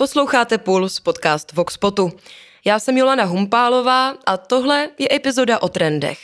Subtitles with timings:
[0.00, 2.12] Posloucháte Puls, podcast Voxpotu.
[2.64, 6.18] Já jsem Jolana Humpálová a tohle je epizoda o trendech.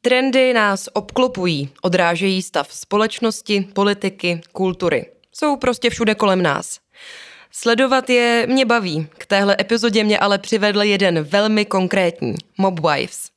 [0.00, 5.06] Trendy nás obklopují, odrážejí stav společnosti, politiky, kultury.
[5.32, 6.80] Jsou prostě všude kolem nás.
[7.50, 9.06] Sledovat je mě baví.
[9.18, 13.30] K téhle epizodě mě ale přivedl jeden velmi konkrétní, Mob Wives.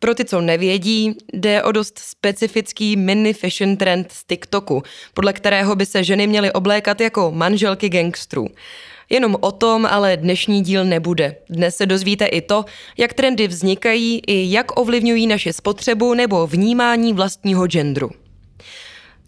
[0.00, 4.82] Pro ty, co nevědí, jde o dost specifický mini fashion trend z TikToku,
[5.14, 8.48] podle kterého by se ženy měly oblékat jako manželky gangstrů.
[9.10, 11.36] Jenom o tom ale dnešní díl nebude.
[11.50, 12.64] Dnes se dozvíte i to,
[12.96, 18.10] jak trendy vznikají i jak ovlivňují naše spotřebu nebo vnímání vlastního genderu.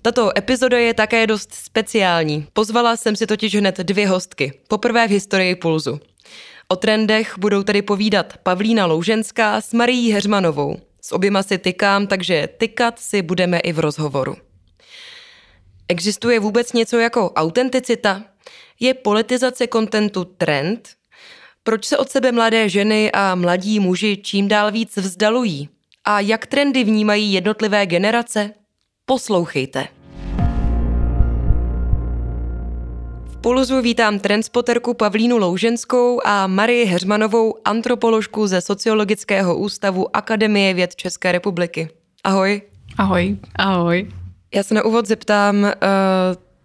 [0.02, 2.46] Tato epizoda je také dost speciální.
[2.52, 4.52] Pozvala jsem si totiž hned dvě hostky.
[4.68, 6.01] Poprvé v historii Pulzu.
[6.73, 10.77] O trendech budou tedy povídat Pavlína Louženská s Marií Heřmanovou.
[11.02, 14.37] S oběma si tykám, takže tykat si budeme i v rozhovoru.
[15.88, 18.24] Existuje vůbec něco jako autenticita?
[18.80, 20.88] Je politizace kontentu trend?
[21.62, 25.68] Proč se od sebe mladé ženy a mladí muži čím dál víc vzdalují?
[26.05, 28.51] A jak trendy vnímají jednotlivé generace?
[29.05, 29.99] Poslouchejte.
[33.43, 41.33] Pulzu vítám trendspoterku Pavlínu Louženskou a Marii Heřmanovou, antropoložku ze Sociologického ústavu Akademie věd České
[41.33, 41.88] republiky.
[42.24, 42.63] Ahoj.
[42.99, 43.37] Ahoj.
[43.57, 44.09] Ahoj.
[44.55, 45.71] Já se na úvod zeptám, uh,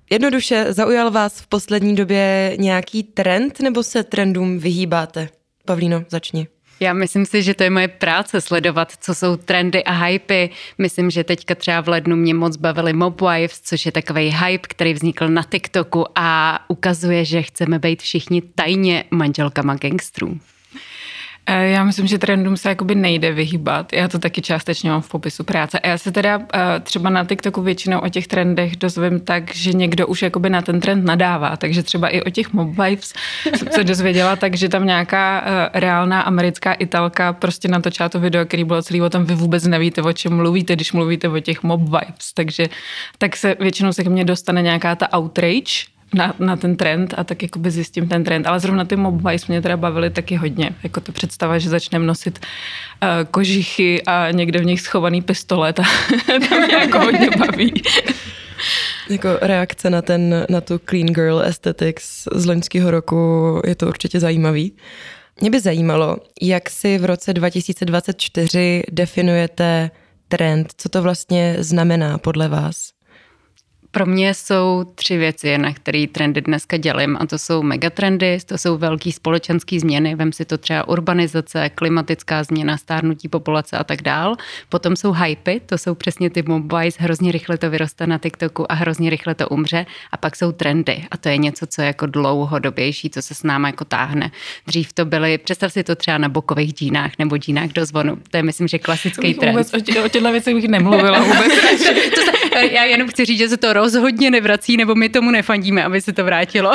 [0.10, 5.30] jednoduše zaujal vás v poslední době nějaký trend nebo se trendům vyhýbáte?
[5.66, 6.48] Pavlíno, začni.
[6.80, 10.50] Já myslím si, že to je moje práce sledovat, co jsou trendy a hypy.
[10.78, 14.68] Myslím, že teďka třeba v lednu mě moc bavili Mob Wives, což je takový hype,
[14.68, 20.40] který vznikl na TikToku a ukazuje, že chceme být všichni tajně manželkama gangstrů.
[21.48, 23.94] Eh, já myslím, že trendům se jakoby nejde vyhýbat.
[23.94, 25.80] Já to taky částečně mám v popisu práce.
[25.80, 29.74] A já se teda eh, třeba na TikToku většinou o těch trendech dozvím tak, že
[29.74, 31.58] někdo už jakoby na ten trend nadává.
[31.58, 33.14] Takže třeba i o těch mob vibes
[33.56, 38.64] jsem se dozvěděla, takže tam nějaká eh, reálná americká italka prostě natočila to video, který
[38.64, 41.82] bylo celý o tom, vy vůbec nevíte, o čem mluvíte, když mluvíte o těch mob
[41.82, 42.34] vibes.
[42.34, 42.66] Takže
[43.18, 47.24] tak se většinou se ke mně dostane nějaká ta outrage, na, na ten trend a
[47.24, 48.48] tak jakoby zjistím ten trend.
[48.48, 50.70] Ale zrovna ty mob mě teda bavily taky hodně.
[50.84, 55.84] Jako to představa, že začneme nosit uh, kožichy a někde v nich schovaný pistolet a
[56.50, 57.74] to mě jako hodně baví.
[59.10, 64.20] Jako reakce na, ten, na tu clean girl aesthetics z loňského roku je to určitě
[64.20, 64.74] zajímavý.
[65.42, 69.92] Mě by zajímalo, jak si v roce 2024 definujete
[70.28, 72.95] trend, co to vlastně znamená podle vás?
[73.96, 78.58] Pro mě jsou tři věci, na které trendy dneska dělím a to jsou megatrendy, to
[78.58, 84.02] jsou velké společenské změny, vem si to třeba urbanizace, klimatická změna, stárnutí populace a tak
[84.02, 84.36] dál.
[84.70, 88.76] Potom jsou hypy, to jsou přesně ty mobiles, hrozně rychle to vyroste na TikToku a
[88.76, 89.86] hrozně rychle to umře.
[90.12, 93.44] A pak jsou trendy a to je něco, co je jako dlouhodobější, co se s
[93.44, 94.32] náma jako táhne.
[94.68, 98.18] Dřív to byly, představ si to třeba na bokových džínách nebo džínách do zvonu.
[98.32, 99.52] To je myslím, že klasický trend.
[99.52, 101.54] Vůbec o, tě, o těchto věcech bych nemluvila vůbec.
[102.16, 105.84] to se, já jenom chci říct, že se to rozhodně nevrací, nebo my tomu nefandíme,
[105.84, 106.72] aby se to vrátilo.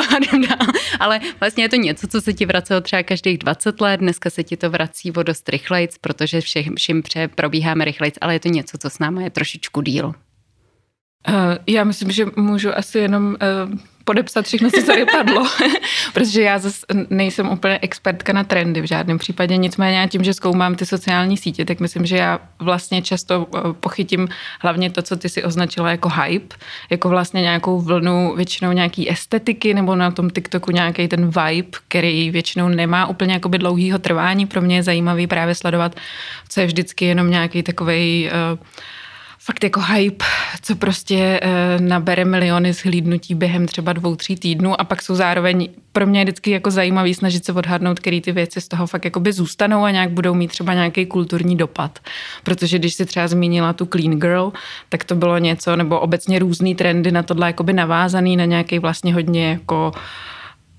[0.99, 4.43] Ale vlastně je to něco, co se ti vracelo třeba každých 20 let, dneska se
[4.43, 6.41] ti to vrací o dost rychlejc, protože
[6.75, 10.05] všem, pře probíháme rychlejc, ale je to něco, co s námi je trošičku díl.
[10.05, 10.13] Uh,
[11.67, 15.47] já myslím, že můžu asi jenom uh, podepsat všechno, co tady padlo,
[16.13, 20.33] protože já zase nejsem úplně expertka na trendy v žádném případě, nicméně já tím, že
[20.33, 24.27] zkoumám ty sociální sítě, tak myslím, že já vlastně často eh, pochytím
[24.61, 26.55] hlavně to, co ty si označila jako hype,
[26.89, 32.31] jako vlastně nějakou vlnu většinou nějaký estetiky nebo na tom TikToku nějaký ten vibe, který
[32.31, 34.45] většinou nemá úplně jakoby dlouhýho trvání.
[34.45, 35.95] Pro mě je zajímavý právě sledovat,
[36.49, 38.59] co je vždycky jenom nějaký takovej uh,
[39.51, 40.25] fakt jako hype,
[40.61, 45.69] co prostě e, nabere miliony zhlídnutí během třeba dvou, tří týdnů a pak jsou zároveň
[45.91, 49.19] pro mě vždycky jako zajímavý snažit se odhadnout, který ty věci z toho fakt jako
[49.19, 51.99] by zůstanou a nějak budou mít třeba nějaký kulturní dopad.
[52.43, 54.51] Protože když si třeba zmínila tu clean girl,
[54.89, 58.79] tak to bylo něco, nebo obecně různý trendy na tohle jako by navázaný na nějaký
[58.79, 59.91] vlastně hodně jako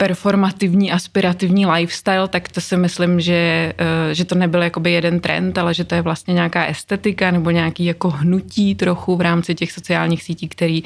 [0.02, 5.58] performativní, aspirativní lifestyle, tak to si myslím, že, eh, že to nebyl jakoby jeden trend,
[5.58, 9.72] ale že to je vlastně nějaká estetika nebo nějaký jako hnutí trochu v rámci těch
[9.72, 10.82] sociálních sítí, který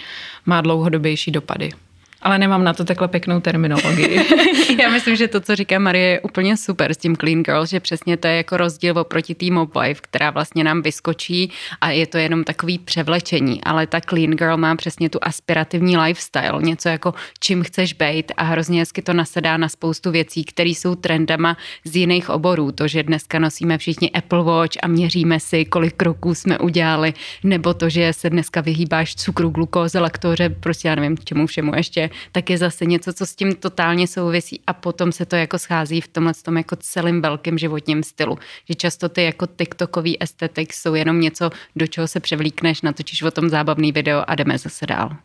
[0.46, 1.85] má dlouhodobější dopady
[2.26, 4.26] ale nemám na to takhle pěknou terminologii.
[4.80, 7.80] Já myslím, že to, co říká Marie, je úplně super s tím Clean Girl, že
[7.80, 12.06] přesně to je jako rozdíl oproti té Mob Wife, která vlastně nám vyskočí a je
[12.06, 17.14] to jenom takový převlečení, ale ta Clean Girl má přesně tu aspirativní lifestyle, něco jako
[17.40, 21.96] čím chceš být a hrozně hezky to nasedá na spoustu věcí, které jsou trendama z
[21.96, 22.72] jiných oborů.
[22.72, 27.14] To, že dneska nosíme všichni Apple Watch a měříme si, kolik kroků jsme udělali,
[27.44, 32.10] nebo to, že se dneska vyhýbáš cukru, glukóze, laktóře, prostě já nevím, čemu všemu ještě,
[32.32, 36.00] tak je zase něco, co s tím totálně souvisí a potom se to jako schází
[36.00, 38.38] v tomhle tom jako celým velkým životním stylu.
[38.68, 43.30] Že často ty jako TikTokový estetik jsou jenom něco, do čeho se převlíkneš, natočíš o
[43.30, 45.16] tom zábavný video a jdeme zase dál.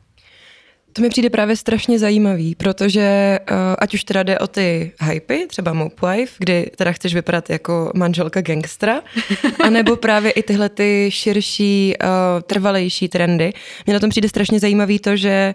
[0.94, 5.46] To mi přijde právě strašně zajímavý, protože uh, ať už teda jde o ty hypy,
[5.48, 9.02] třeba Mope Wife, kdy teda chceš vypadat jako manželka gangstra,
[9.64, 12.10] anebo právě i tyhle ty širší, uh,
[12.42, 13.54] trvalejší trendy.
[13.86, 15.54] Mně na tom přijde strašně zajímavý to, že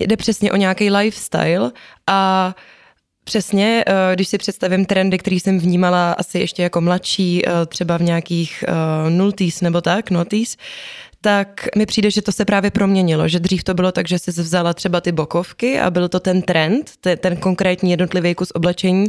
[0.00, 1.70] jde přesně o nějaký lifestyle
[2.06, 2.54] a
[3.24, 8.02] Přesně, eh, když si představím trendy, které jsem vnímala asi ještě jako mladší, třeba v
[8.02, 8.64] nějakých
[9.08, 10.56] nultís nebo tak, notis,
[11.20, 14.30] tak mi přijde, že to se právě proměnilo, že dřív to bylo tak, že jsi
[14.30, 16.90] vzala třeba ty bokovky a byl to ten trend,
[17.20, 19.06] ten konkrétní jednotlivý kus oblečení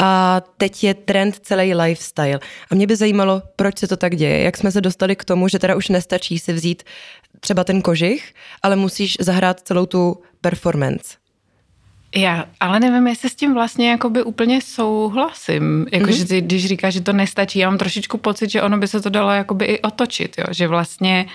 [0.00, 2.40] a teď je trend celý lifestyle.
[2.70, 5.48] A mě by zajímalo, proč se to tak děje, jak jsme se dostali k tomu,
[5.48, 6.82] že teda už nestačí si vzít
[7.40, 11.16] třeba ten kožich, ale musíš zahrát celou tu performance.
[12.16, 15.86] Já ale nevím, jestli s tím vlastně jakoby úplně souhlasím.
[15.92, 16.42] Jakože mm-hmm.
[16.42, 19.30] když říkáš, že to nestačí, já mám trošičku pocit, že ono by se to dalo
[19.30, 20.44] jakoby i otočit, jo?
[20.50, 21.30] že vlastně uh,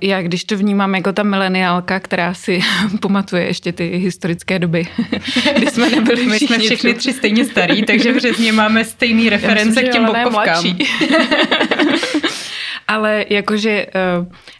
[0.00, 2.60] já když to vnímám jako ta mileniálka, která si
[3.00, 4.86] pamatuje ještě ty historické doby,
[5.56, 9.92] kdy jsme nebyli My jsme všechny tři stejně starý, takže přesně máme stejný reference k
[9.92, 10.64] těm bokovkám.
[12.90, 13.90] Ale jakože eh,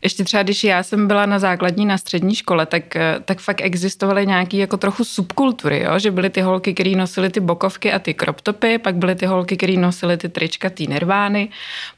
[0.03, 3.61] ještě třeba, když já jsem byla na základní, na střední škole, tak, eh, tak fakt
[3.61, 5.99] existovaly nějaký jako trochu subkultury, jo?
[5.99, 9.27] že byly ty holky, které nosily ty bokovky a ty crop topy, pak byly ty
[9.27, 11.49] holky, které nosily ty trička, ty nirvány,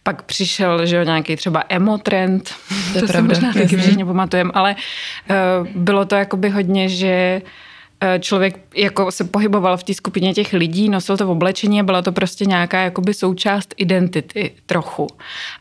[0.02, 2.55] pak přišel, že jo, nějaký třeba emo trend,
[2.93, 4.76] to, to se možná taky všichni pamatujeme, ale
[5.31, 7.52] uh, bylo to jakoby hodně, že Eh,
[8.19, 12.02] člověk jako se pohyboval v té skupině těch lidí, nosil to v oblečení a byla
[12.02, 15.06] to prostě nějaká jakoby součást identity trochu.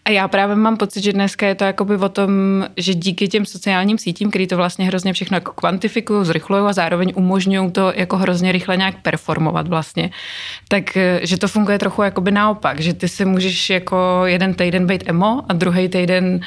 [0.05, 2.31] A já právě mám pocit, že dneska je to jakoby o tom,
[2.77, 7.13] že díky těm sociálním sítím, který to vlastně hrozně všechno jako kvantifikují, zrychlují a zároveň
[7.15, 10.09] umožňují to jako hrozně rychle nějak performovat vlastně,
[10.67, 14.87] tak eh, že to funguje trochu jakoby naopak, že ty si můžeš jako jeden týden
[14.87, 16.39] být emo a druhý týden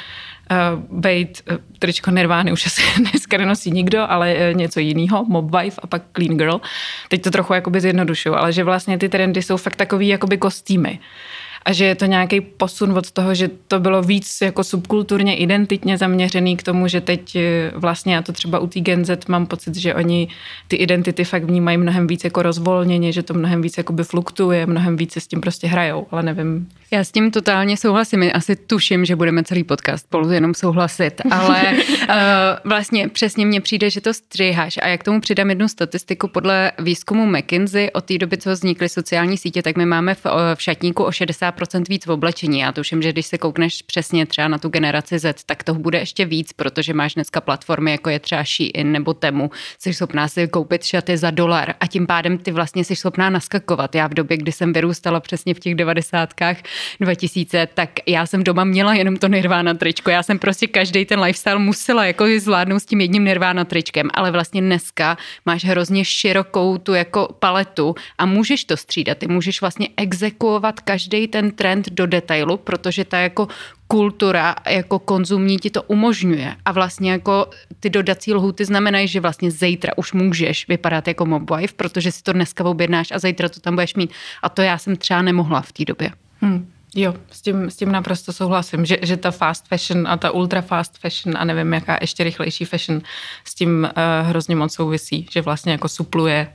[0.50, 5.56] uh, být uh, tričko Nirvány už asi dneska nenosí nikdo, ale uh, něco jiného, Mob
[5.56, 6.60] Wife a pak Clean Girl.
[7.08, 10.98] Teď to trochu jakoby zjednodušuju, ale že vlastně ty trendy jsou fakt takový jakoby kostýmy
[11.64, 15.98] a že je to nějaký posun od toho, že to bylo víc jako subkulturně identitně
[15.98, 19.46] zaměřený k tomu, že teď eh, vlastně já to třeba u té Gen Z mám
[19.46, 20.28] pocit, že oni
[20.68, 24.96] ty identity fakt vnímají mnohem víc jako rozvolněně, že to mnohem víc jakoby fluktuje, mnohem
[24.96, 26.68] víc se s tím prostě hrajou, ale nevím.
[26.90, 28.30] Já s tím totálně souhlasím.
[28.34, 32.14] Asi tuším, že budeme celý podcast spolu jenom souhlasit, ale uh,
[32.64, 34.78] vlastně přesně mně přijde, že to stříháš.
[34.82, 39.38] A jak tomu přidám jednu statistiku podle výzkumu McKinsey od té doby, co vznikly sociální
[39.38, 42.58] sítě, tak my máme v, v šatníku o 60 50% víc v oblečení.
[42.58, 45.98] Já tuším, že když se koukneš přesně třeba na tu generaci Z, tak toho bude
[45.98, 50.48] ještě víc, protože máš dneska platformy, jako je třeba Shein nebo Temu, jsi schopná si
[50.48, 53.94] koupit šaty za dolar a tím pádem ty vlastně jsi schopná naskakovat.
[53.94, 56.56] Já v době, kdy jsem vyrůstala přesně v těch devadesátkách
[57.00, 60.10] 2000, tak já jsem doma měla jenom to Nirvana tričko.
[60.10, 64.30] Já jsem prostě každý ten lifestyle musela jako zvládnout s tím jedním Nirvana tričkem, ale
[64.30, 65.16] vlastně dneska
[65.46, 69.18] máš hrozně širokou tu jako paletu a můžeš to střídat.
[69.18, 73.48] Ty můžeš vlastně exekuovat každý ten ten trend do detailu, protože ta jako
[73.86, 76.56] kultura jako konzumní ti to umožňuje.
[76.64, 81.50] A vlastně jako ty dodací lhuty znamenají, že vlastně zítra už můžeš vypadat jako mob
[81.50, 84.10] wife, protože si to dneska objednáš a zítra to tam budeš mít.
[84.42, 86.10] A to já jsem třeba nemohla v té době.
[86.40, 86.70] Hmm.
[86.96, 90.62] Jo, s tím, s tím naprosto souhlasím, že, že ta fast fashion a ta ultra
[90.62, 93.00] fast fashion a nevím, jaká ještě rychlejší fashion
[93.44, 96.52] s tím uh, hrozně moc souvisí, že vlastně jako supluje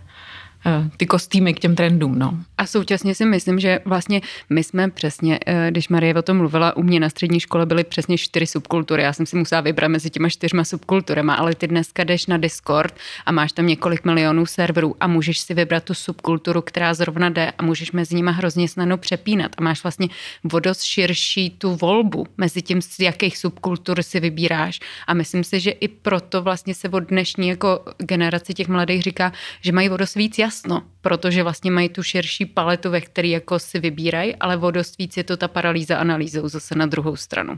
[0.98, 2.20] ty kostýmy k těm trendům.
[2.20, 2.38] No.
[2.58, 6.78] A současně si myslím, že vlastně my jsme přesně, eh, když Marie o tom mluvila,
[6.78, 9.04] u mě na střední škole byly přesně čtyři subkultury.
[9.04, 12.96] Já jsem si musela vybrat mezi těma čtyřma subkulturama, ale ty dneska jdeš na Discord
[13.26, 17.52] a máš tam několik milionů serverů a můžeš si vybrat tu subkulturu, která zrovna jde
[17.58, 20.08] a můžeš mezi nimi hrozně snadno přepínat a máš vlastně
[20.44, 24.80] vodost širší tu volbu mezi tím, z jakých subkultur si vybíráš.
[25.08, 29.34] A myslím si, že i proto vlastně se od dnešní jako generaci těch mladých říká,
[29.62, 33.80] že mají vodost víc jasno, protože vlastně mají tu širší paletu, ve který jako si
[33.80, 37.58] vybírají, ale o dost víc je to ta paralýza analýzou zase na druhou stranu.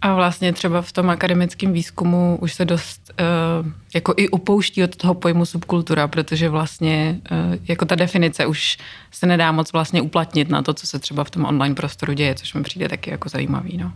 [0.00, 4.96] A vlastně třeba v tom akademickém výzkumu už se dost uh, jako i upouští od
[4.96, 8.78] toho pojmu subkultura, protože vlastně uh, jako ta definice už
[9.10, 12.34] se nedá moc vlastně uplatnit na to, co se třeba v tom online prostoru děje,
[12.34, 13.76] což mi přijde taky jako zajímavý.
[13.76, 13.92] No.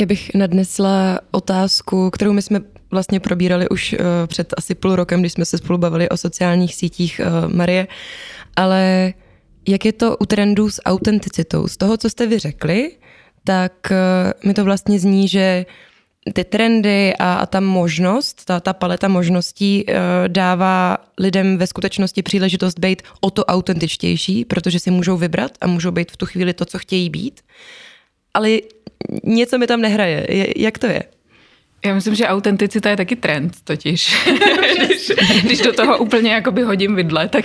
[0.00, 2.60] Já bych nadnesla otázku, kterou my jsme
[2.94, 6.74] vlastně probírali už uh, před asi půl rokem, když jsme se spolu bavili o sociálních
[6.74, 7.86] sítích uh, Marie,
[8.56, 9.12] ale
[9.68, 11.68] jak je to u trendů s autenticitou?
[11.68, 12.90] Z toho, co jste vy řekli,
[13.44, 15.66] tak uh, mi to vlastně zní, že
[16.32, 19.94] ty trendy a, a ta možnost, ta, ta paleta možností uh,
[20.28, 25.90] dává lidem ve skutečnosti příležitost být o to autentičtější, protože si můžou vybrat a můžou
[25.90, 27.40] být v tu chvíli to, co chtějí být.
[28.34, 28.48] Ale
[29.24, 30.26] něco mi tam nehraje.
[30.56, 31.02] Jak to je?
[31.84, 34.26] Já myslím, že autenticita je taky trend totiž.
[34.86, 35.12] když,
[35.42, 37.44] když do toho úplně jakoby hodím vidle, tak,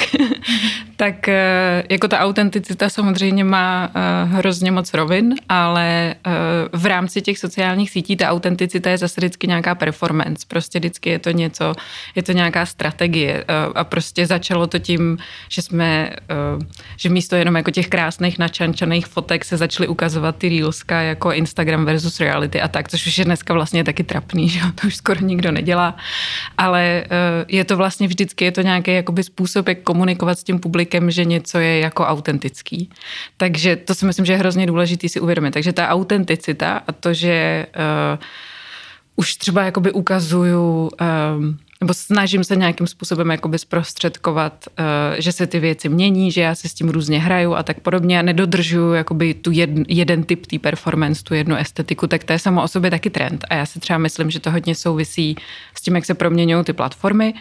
[0.99, 6.31] tak eh, jako ta autenticita samozřejmě má eh, hrozně moc rovin, ale eh,
[6.73, 10.45] v rámci těch sociálních sítí ta autenticita je zase vždycky nějaká performance.
[10.47, 11.73] Prostě vždycky je to něco,
[12.15, 15.17] je to nějaká strategie a prostě začalo to tím,
[15.49, 16.09] že jsme,
[16.97, 21.85] že místo jenom jako těch krásných načančaných fotek se začaly ukazovat ty reelska jako Instagram
[21.85, 25.19] versus reality a tak, což už je dneska vlastně taky trapný, že to už skoro
[25.21, 25.95] nikdo nedělá,
[26.57, 27.03] ale
[27.47, 31.11] je to vlastně vždycky, je to nějaký jakoby způsob, jak komunikovat s tím publikem zvykem,
[31.11, 32.89] že něco je jako autentický.
[33.37, 35.51] Takže to si myslím, že je hrozně důležitý si uvědomit.
[35.51, 38.19] Takže ta autenticita a to, že uh,
[39.15, 45.47] už třeba jakoby ukazuju um, nebo snažím se nějakým způsobem jakoby zprostředkovat, uh, že se
[45.47, 48.93] ty věci mění, že já se s tím různě hraju a tak podobně a nedodržuju
[48.93, 52.67] jakoby tu jed, jeden typ té performance, tu jednu estetiku, tak to je samo o
[52.67, 53.45] sobě taky trend.
[53.49, 55.35] A já si třeba myslím, že to hodně souvisí
[55.75, 57.33] s tím, jak se proměňují ty platformy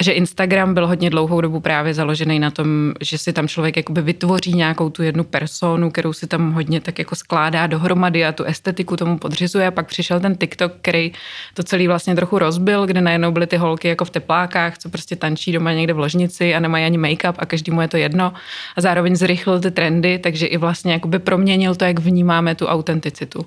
[0.00, 4.02] že Instagram byl hodně dlouhou dobu právě založený na tom, že si tam člověk jakoby
[4.02, 8.44] vytvoří nějakou tu jednu personu, kterou si tam hodně tak jako skládá dohromady a tu
[8.44, 9.66] estetiku tomu podřizuje.
[9.66, 11.12] A pak přišel ten TikTok, který
[11.54, 15.16] to celý vlastně trochu rozbil, kde najednou byly ty holky jako v teplákách, co prostě
[15.16, 18.32] tančí doma někde v ložnici a nemají ani make-up a každému je to jedno.
[18.76, 23.46] A zároveň zrychlil ty trendy, takže i vlastně jakoby proměnil to, jak vnímáme tu autenticitu.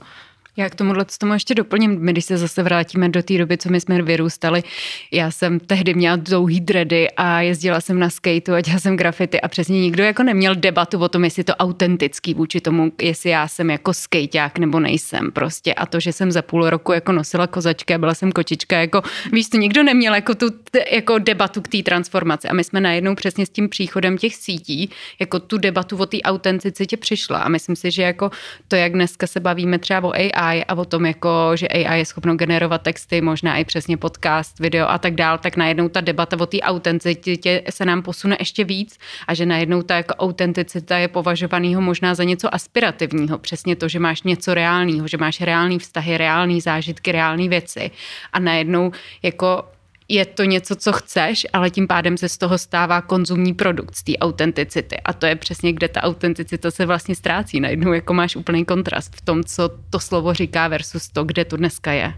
[0.58, 3.70] Já k tomuhle tomu ještě doplním, my když se zase vrátíme do té doby, co
[3.70, 4.64] my jsme vyrůstali.
[5.12, 9.42] Já jsem tehdy měla dlouhý dredy a jezdila jsem na skateu a dělala jsem grafity
[9.42, 13.48] a přesně nikdo jako neměl debatu o tom, jestli to autentický vůči tomu, jestli já
[13.48, 15.74] jsem jako skejťák nebo nejsem prostě.
[15.74, 19.02] A to, že jsem za půl roku jako nosila kozačky a byla jsem kočička, jako
[19.32, 20.46] víš, to nikdo neměl jako tu
[20.92, 22.48] jako debatu k té transformaci.
[22.48, 26.22] A my jsme najednou přesně s tím příchodem těch sítí, jako tu debatu o té
[26.22, 27.40] autenticitě přišla.
[27.40, 28.32] A myslím si, že jako
[28.68, 32.00] to, jak dneska se bavíme třeba o AI, AI a o tom, jako, že AI
[32.00, 36.02] je schopno generovat texty, možná i přesně podcast, video a tak dál, tak najednou ta
[36.02, 38.98] debata o té autenticitě se nám posune ještě víc
[39.28, 43.38] a že najednou ta jako autenticita je považovanýho možná za něco aspirativního.
[43.38, 47.92] Přesně to, že máš něco reálného, že máš reální vztahy, reální zážitky, reální věci
[48.34, 48.92] a najednou
[49.24, 49.73] jako
[50.10, 54.04] je to něco, co chceš, ale tím pádem se z toho stává konzumní produkt, z
[54.04, 54.98] té autenticity.
[55.06, 57.60] A to je přesně, kde ta autenticita se vlastně ztrácí.
[57.60, 61.58] Najednou jako máš úplný kontrast v tom, co to slovo říká versus to, kde to
[61.58, 62.14] dneska je.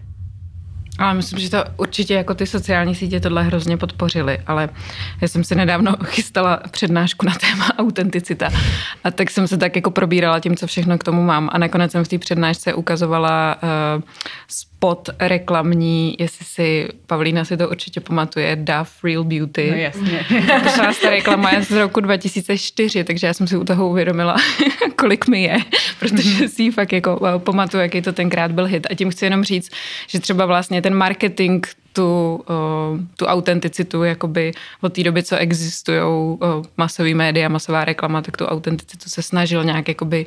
[1.00, 4.70] Ale myslím, že to určitě jako ty sociální sítě tohle hrozně podpořily, ale
[5.22, 8.50] já jsem si nedávno chystala přednášku na téma autenticita
[9.04, 11.92] a tak jsem se tak jako probírala tím, co všechno k tomu mám a nakonec
[11.92, 14.04] jsem v té přednášce ukazovala uh,
[14.86, 19.72] spot reklamní, jestli si, Pavlína si to určitě pamatuje, Duff Real Beauty.
[19.72, 20.26] No jasně.
[21.02, 24.36] ta reklama je z roku 2004, takže já jsem si u toho uvědomila,
[24.96, 25.58] kolik mi je,
[26.00, 28.88] protože si fakt jako pamatuju, jaký to tenkrát byl hit.
[28.90, 29.72] A tím chci jenom říct,
[30.08, 31.66] že třeba vlastně ten marketing
[31.96, 36.38] tu, uh, tu autenticitu, jakoby od té doby, co existují uh,
[36.78, 40.26] masový média, masová reklama, tak tu autenticitu se snažil nějak jakoby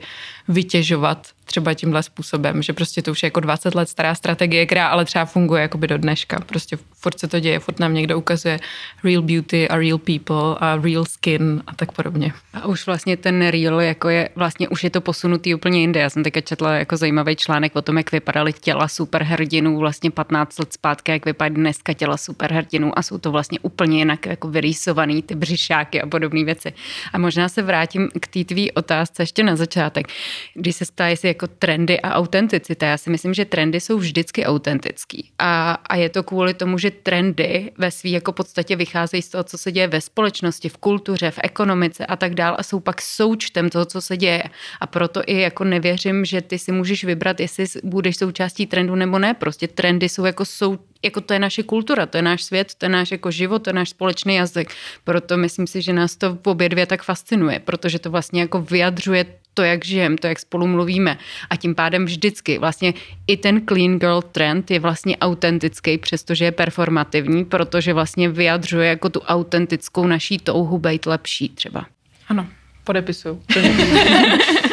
[0.48, 4.88] vytěžovat třeba tímhle způsobem, že prostě to už je jako 20 let stará strategie, která
[4.88, 6.40] ale třeba funguje jakoby do dneška.
[6.46, 8.58] Prostě furt se to děje, furt nám někdo ukazuje
[9.04, 12.32] real beauty a real people a real skin a tak podobně.
[12.54, 16.00] A už vlastně ten real jako je, vlastně už je to posunutý úplně jinde.
[16.00, 20.58] Já jsem teďka četla jako zajímavý článek o tom, jak vypadaly těla superhrdinů vlastně 15
[20.58, 25.22] let zpátky, jak vypadají dneska těla superhrdinů a jsou to vlastně úplně jinak jako vyrýsovaný
[25.22, 26.72] ty břišáky a podobné věci.
[27.12, 30.06] A možná se vrátím k té tvý otázce ještě na začátek,
[30.54, 32.86] když se stá, jestli jako trendy a autenticita.
[32.86, 35.30] Já si myslím, že trendy jsou vždycky autentický.
[35.38, 39.44] A, a je to kvůli tomu, že trendy ve svý jako podstatě vycházejí z toho,
[39.44, 43.02] co se děje ve společnosti, v kultuře, v ekonomice a tak dál a jsou pak
[43.02, 44.42] součtem toho, co se děje.
[44.80, 49.18] A proto i jako nevěřím, že ty si můžeš vybrat, jestli budeš součástí trendu nebo
[49.18, 49.34] ne.
[49.34, 52.86] Prostě trendy jsou jako sou, jako to je naše kultura, to je náš svět, to
[52.86, 54.74] je náš jako život, to je náš společný jazyk.
[55.04, 58.60] Proto myslím si, že nás to v obě dvě tak fascinuje, protože to vlastně jako
[58.62, 59.24] vyjadřuje
[59.54, 61.18] to, jak žijeme, to, jak spolu mluvíme.
[61.50, 62.94] A tím pádem vždycky vlastně
[63.26, 69.08] i ten clean girl trend je vlastně autentický, přestože je performativní, protože vlastně vyjadřuje jako
[69.08, 71.86] tu autentickou naší touhu být lepší třeba.
[72.28, 72.46] Ano,
[72.84, 73.42] podepisuju.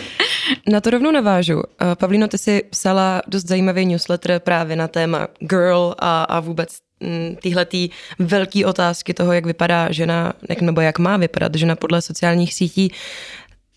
[0.67, 1.63] Na to rovnou navážu.
[1.81, 6.77] Eh, Pavlíno, ty jsi psala dost zajímavý newsletter právě na téma girl a, a vůbec
[7.00, 12.53] mm, tyhletý velký otázky toho, jak vypadá žena, nebo jak má vypadat žena podle sociálních
[12.53, 12.91] sítí.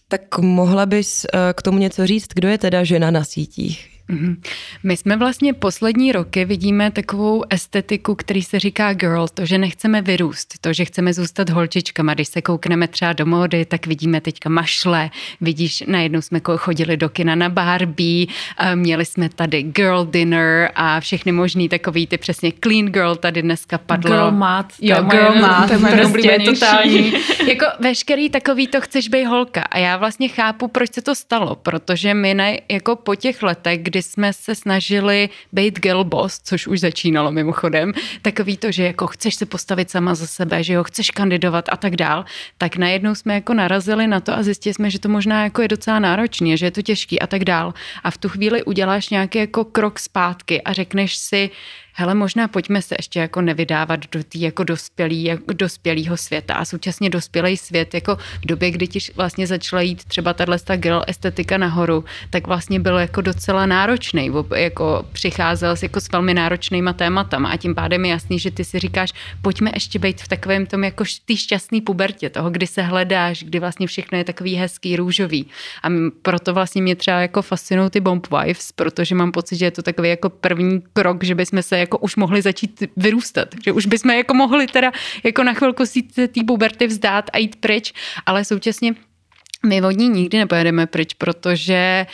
[0.09, 3.98] Tak mohla bys eh, k tomu něco říct, kdo je teda žena na sítích?
[4.11, 4.37] Mm-hmm.
[4.83, 10.03] My jsme vlastně poslední roky vidíme takovou estetiku, který se říká girl, to, že nechceme
[10.03, 12.15] vyrůst, to, že chceme zůstat holčičkama.
[12.15, 15.11] Když se koukneme třeba do módy, tak vidíme teďka mašle,
[15.41, 18.27] vidíš, najednou jsme chodili do kina na Barbie,
[18.75, 23.79] měli jsme tady girl dinner a všechny možný takový ty přesně clean girl tady dneska
[23.79, 24.11] padlo.
[24.11, 24.73] Girl mat.
[24.81, 27.13] Jo, girl mat, prostě totální.
[27.49, 29.63] jako veškerý takový to chceš být holka.
[29.63, 33.83] A já vlastně chápu, proč se to stalo, protože my ne, jako po těch letech,
[33.83, 39.07] kdy jsme se snažili být girl boss, což už začínalo mimochodem, takový to, že jako
[39.07, 42.25] chceš se postavit sama za sebe, že jo, chceš kandidovat a tak dál,
[42.59, 45.69] tak najednou jsme jako narazili na to a zjistili jsme, že to možná jako je
[45.69, 47.75] docela náročné, že je to těžký a tak dál.
[48.05, 51.51] A v tu chvíli uděláš nějaký jako krok zpátky a řekneš si,
[51.99, 56.65] hele, možná pojďme se ještě jako nevydávat do tý jako dospělý, jako dospělého světa a
[56.65, 61.59] současně dospělý svět, jako v době, kdy ti vlastně začala jít třeba tahle girl estetika
[61.59, 67.57] nahoru, tak vlastně byl jako docela náročný, jako přicházel jako s velmi náročnýma tématama a
[67.57, 69.13] tím pádem je jasný, že ty si říkáš,
[69.43, 73.61] pojďme ještě být v takovém tom jako ty šťastný pubertě, toho, kdy se hledáš, kdy
[73.61, 75.47] vlastně všechno je takový hezký, růžový.
[75.83, 75.89] A
[76.23, 79.83] proto vlastně mě třeba jako fascinují ty bomb wives, protože mám pocit, že je to
[79.83, 83.49] takový jako první krok, že bychom se jako už mohli začít vyrůstat.
[83.65, 84.93] Že už bychom jako mohli teda
[85.25, 87.93] jako na chvilku si té puberty vzdát a jít pryč,
[88.27, 88.95] ale současně
[89.67, 92.07] my od ní nikdy nepojedeme pryč, protože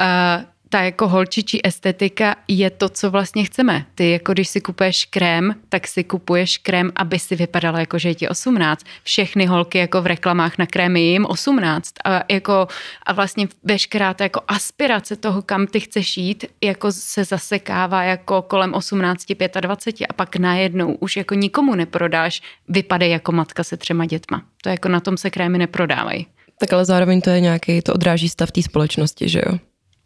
[0.00, 3.86] uh, ta jako holčičí estetika je to, co vlastně chceme.
[3.94, 8.08] Ty jako když si kupuješ krém, tak si kupuješ krém, aby si vypadala jako, že
[8.08, 8.84] je ti 18.
[9.02, 11.94] Všechny holky jako v reklamách na krémy jim 18.
[12.04, 12.68] A, jako,
[13.06, 18.42] a vlastně veškerá ta jako aspirace toho, kam ty chceš jít, jako se zasekává jako
[18.42, 19.24] kolem 18,
[19.60, 24.42] 25 a pak najednou už jako nikomu neprodáš, vypadej jako matka se třema dětma.
[24.62, 26.26] To jako na tom se krémy neprodávají.
[26.60, 29.58] Tak ale zároveň to je nějaký, to odráží stav té společnosti, že jo?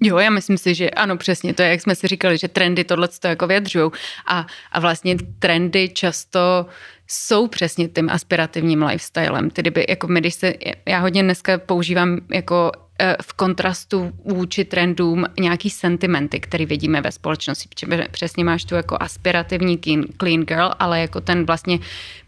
[0.02, 2.84] Jo, já myslím si, že ano, přesně, to je, jak jsme si říkali, že trendy
[2.84, 3.90] tohle to jako vyjadřují
[4.26, 6.66] a, a vlastně trendy často
[7.06, 9.50] jsou přesně tím aspirativním lifestylem.
[9.50, 10.54] Tedy by, jako my, když se,
[10.86, 17.12] já hodně dneska používám jako eh, v kontrastu vůči trendům nějaký sentimenty, které vidíme ve
[17.12, 17.68] společnosti.
[18.10, 19.78] Přesně máš tu jako aspirativní
[20.18, 21.78] clean girl, ale jako ten vlastně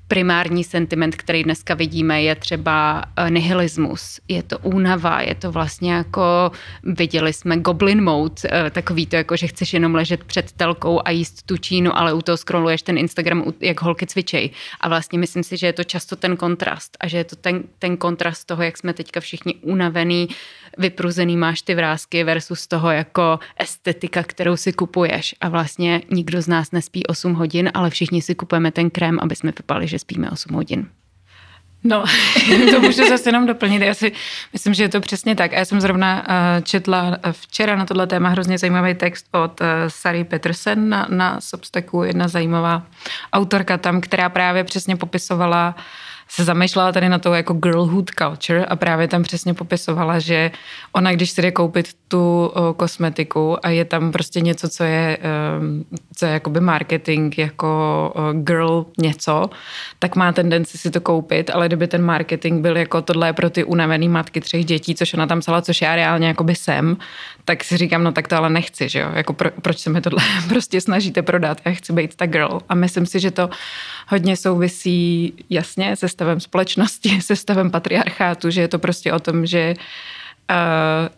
[0.09, 5.93] primární sentiment, který dneska vidíme, je třeba eh, nihilismus, je to únava, je to vlastně
[5.93, 11.01] jako, viděli jsme goblin mode, eh, takový to jako, že chceš jenom ležet před telkou
[11.05, 14.51] a jíst tu čínu, ale u toho scrolluješ ten Instagram, jak holky cvičej.
[14.81, 17.63] A vlastně myslím si, že je to často ten kontrast a že je to ten,
[17.79, 20.29] ten kontrast toho, jak jsme teďka všichni unavený,
[20.79, 25.35] vypruzený máš ty vrázky versus toho jako estetika, kterou si kupuješ.
[25.41, 29.37] A vlastně nikdo z nás nespí 8 hodin, ale všichni si kupujeme ten krém, aby
[29.37, 30.87] jsme vypali, že spíme 8 hodin.
[31.87, 32.05] No,
[32.71, 33.83] to můžu zase jenom doplnit.
[33.83, 34.13] Já si
[34.53, 35.53] myslím, že je to přesně tak.
[35.53, 40.25] Já jsem zrovna eh, četla včera na tohle téma hrozně zajímavý text od eh, Sary
[40.25, 42.87] Petersen na, na Substacku, jedna zajímavá
[43.33, 45.83] autorka tam, která právě přesně popisovala uh,
[46.29, 50.51] se zamýšlela tady na to jako girlhood culture a právě tam přesně popisovala, že
[50.93, 55.19] ona, když si jde koupit tu o, kosmetiku a je tam prostě něco, co je,
[55.59, 55.85] um,
[56.17, 57.69] co je jakoby marketing, jako
[58.15, 59.51] o, girl něco,
[59.99, 63.65] tak má tendenci si to koupit, ale kdyby ten marketing byl jako tohle pro ty
[63.65, 66.97] unavený matky třech dětí, což ona tam psala, což já reálně jakoby jsem,
[67.45, 70.01] tak si říkám, no tak to ale nechci, že jo, jako pro, proč se mi
[70.01, 72.61] tohle prostě snažíte prodat, já chci být ta girl.
[72.69, 73.51] A myslím si, že to
[74.09, 79.47] hodně souvisí jasně se stavem společnosti, se stavem patriarchátu, že je to prostě o tom,
[79.47, 79.75] že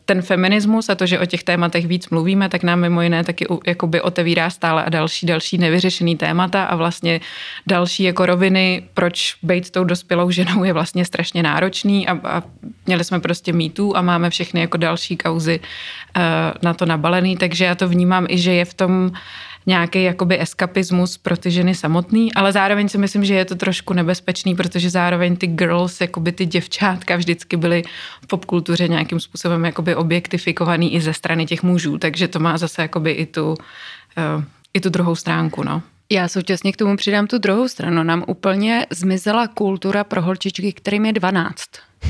[0.04, 3.46] ten feminismus a to, že o těch tématech víc mluvíme, tak nám mimo jiné taky
[3.66, 7.20] jakoby otevírá stále a další, další nevyřešený témata a vlastně
[7.66, 12.42] další jako roviny, proč být tou dospělou ženou je vlastně strašně náročný a, a
[12.86, 16.22] měli jsme prostě mýtů a máme všechny jako další kauzy uh,
[16.62, 19.12] na to nabalený, takže já to vnímám i, že je v tom
[19.66, 23.92] nějaký jakoby eskapismus pro ty ženy samotný, ale zároveň si myslím, že je to trošku
[23.92, 27.82] nebezpečný, protože zároveň ty girls, jakoby ty děvčátka vždycky byly
[28.22, 32.82] v popkultuře nějakým způsobem jakoby objektifikovaný i ze strany těch mužů, takže to má zase
[32.82, 35.82] jakoby i tu, uh, i tu druhou stránku, no.
[36.10, 38.02] Já současně k tomu přidám tu druhou stranu.
[38.02, 41.60] Nám úplně zmizela kultura pro holčičky, kterým je 12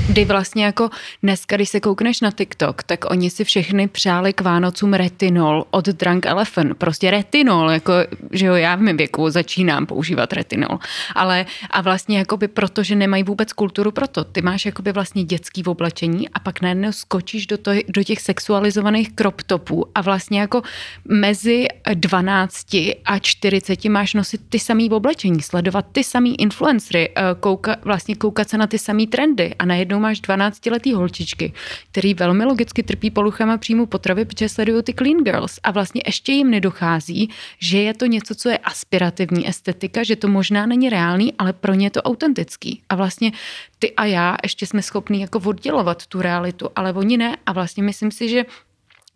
[0.08, 0.90] kdy vlastně jako
[1.22, 5.86] dneska, když se koukneš na TikTok, tak oni si všechny přáli k Vánocům retinol od
[5.86, 6.78] Drunk Elephant.
[6.78, 7.92] Prostě retinol, jako,
[8.32, 10.78] že jo, já v mém věku začínám používat retinol.
[11.14, 14.24] Ale a vlastně jakoby protože nemají vůbec kulturu pro to.
[14.24, 18.20] Ty máš jakoby vlastně dětský v oblečení a pak najednou skočíš do, to, do těch
[18.20, 20.62] sexualizovaných crop topů a vlastně jako
[21.08, 22.66] mezi 12
[23.04, 28.48] a 40 máš nosit ty samý oblečení, sledovat ty samý influencery, eh, kouka, vlastně koukat
[28.48, 31.52] se na ty samý trendy a ne najednou máš 12-letý holčičky,
[31.92, 36.32] který velmi logicky trpí poruchama příjmu potravy, protože sledují ty clean girls a vlastně ještě
[36.32, 41.32] jim nedochází, že je to něco, co je aspirativní estetika, že to možná není reálný,
[41.38, 42.80] ale pro ně je to autentický.
[42.88, 43.32] A vlastně
[43.78, 47.36] ty a já ještě jsme schopní jako oddělovat tu realitu, ale oni ne.
[47.46, 48.44] A vlastně myslím si, že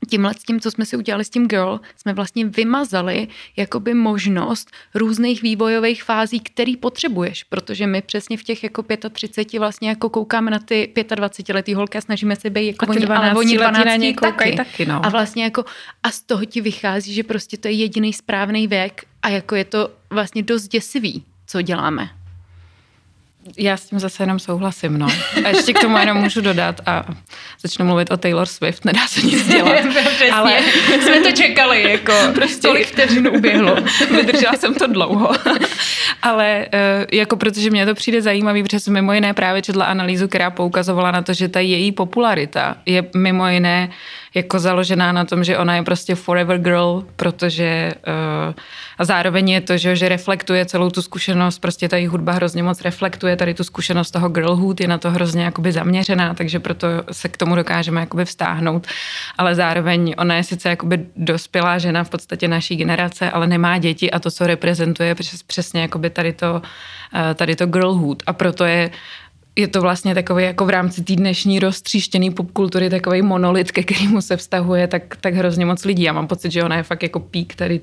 [0.07, 4.71] tímhle s tím, co jsme si udělali s tím Girl, jsme vlastně vymazali jakoby možnost
[4.95, 10.51] různých vývojových fází, který potřebuješ, protože my přesně v těch jako 35 vlastně jako koukáme
[10.51, 13.97] na ty 25 letý holky a snažíme se být jako oni, ale oni 12 na
[13.97, 14.57] ně taky.
[14.57, 15.07] taky no.
[15.07, 15.65] A vlastně jako
[16.03, 19.65] a z toho ti vychází, že prostě to je jediný správný věk a jako je
[19.65, 22.20] to vlastně dost děsivý, co děláme.
[23.57, 25.07] Já s tím zase jenom souhlasím, no.
[25.45, 27.05] A ještě k tomu jenom můžu dodat a
[27.63, 29.79] začnu mluvit o Taylor Swift, nedá se nic dělat.
[30.33, 30.61] ale
[31.01, 33.77] jsme to čekali, jako prostě tolik vteřin uběhlo.
[34.11, 35.33] Vydržela jsem to dlouho.
[36.23, 40.29] ale eh, jako protože mě to přijde zajímavý, protože jsem mimo jiné právě četla analýzu,
[40.29, 43.91] která poukazovala na to, že ta její popularita je mimo jiné
[44.35, 47.93] jako založená na tom, že ona je prostě forever girl, protože
[48.49, 48.55] uh,
[48.99, 52.81] a zároveň je to, že, že reflektuje celou tu zkušenost, prostě ta hudba hrozně moc
[52.81, 57.29] reflektuje tady tu zkušenost toho girlhood, je na to hrozně jakoby zaměřená, takže proto se
[57.29, 58.87] k tomu dokážeme jakoby vstáhnout,
[59.39, 64.11] ale zároveň ona je sice jakoby dospělá žena v podstatě naší generace, ale nemá děti
[64.11, 66.63] a to, co reprezentuje přes, přesně jakoby tady to,
[67.15, 68.23] eh, tady to girlhood.
[68.27, 68.91] A proto je
[69.61, 74.21] je to vlastně takový jako v rámci té dnešní roztříštěný popkultury takový monolit, ke kterému
[74.21, 76.03] se vztahuje tak, tak hrozně moc lidí.
[76.03, 77.79] Já mám pocit, že ona je fakt jako pík tady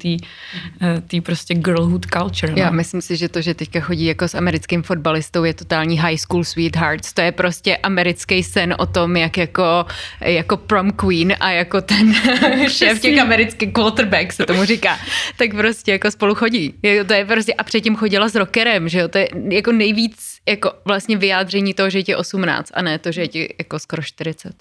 [1.07, 2.53] té prostě girlhood culture.
[2.53, 2.57] No.
[2.57, 6.17] Já myslím si, že to, že teďka chodí jako s americkým fotbalistou, je totální high
[6.17, 7.13] school sweethearts.
[7.13, 9.85] To je prostě americký sen o tom, jak jako,
[10.21, 12.13] jako prom queen a jako ten
[12.69, 14.97] šéf těch amerických quarterback se tomu říká.
[15.37, 16.73] Tak prostě jako spolu chodí.
[17.07, 19.07] To je prostě a předtím chodila s rockerem, že jo?
[19.07, 23.11] To je jako nejvíc jako vlastně vyjádření toho, že je ti 18 a ne to,
[23.11, 24.53] že je ti jako skoro 40.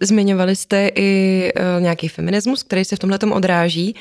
[0.00, 3.94] Zmiňovali jste i uh, nějaký feminismus, který se v tomhle odráží.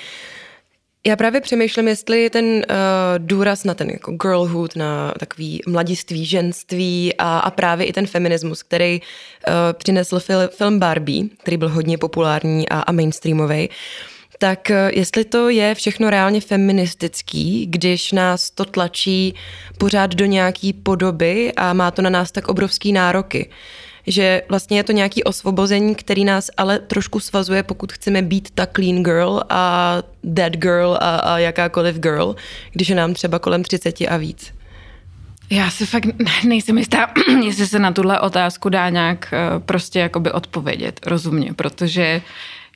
[1.07, 2.61] Já právě přemýšlím, jestli ten uh,
[3.17, 8.63] důraz na ten jako girlhood, na takový mladiství, ženství a, a právě i ten feminismus,
[8.63, 13.69] který uh, přinesl fil, film Barbie, který byl hodně populární a, a mainstreamový,
[14.41, 19.35] tak eh, jestli to je všechno reálně feministický, když nás to tlačí
[19.77, 23.49] pořád do nějaký podoby a má to na nás tak obrovský nároky
[24.07, 28.65] že vlastně je to nějaký osvobození, který nás ale trošku svazuje, pokud chceme být ta
[28.65, 32.35] clean girl a dead girl a, a jakákoliv girl,
[32.71, 34.53] když je nám třeba kolem 30 a víc.
[35.49, 36.07] Já si fakt
[36.43, 37.13] nejsem jistá,
[37.45, 42.21] jestli se na tuhle otázku dá nějak eh, prostě jakoby odpovědět rozumně, protože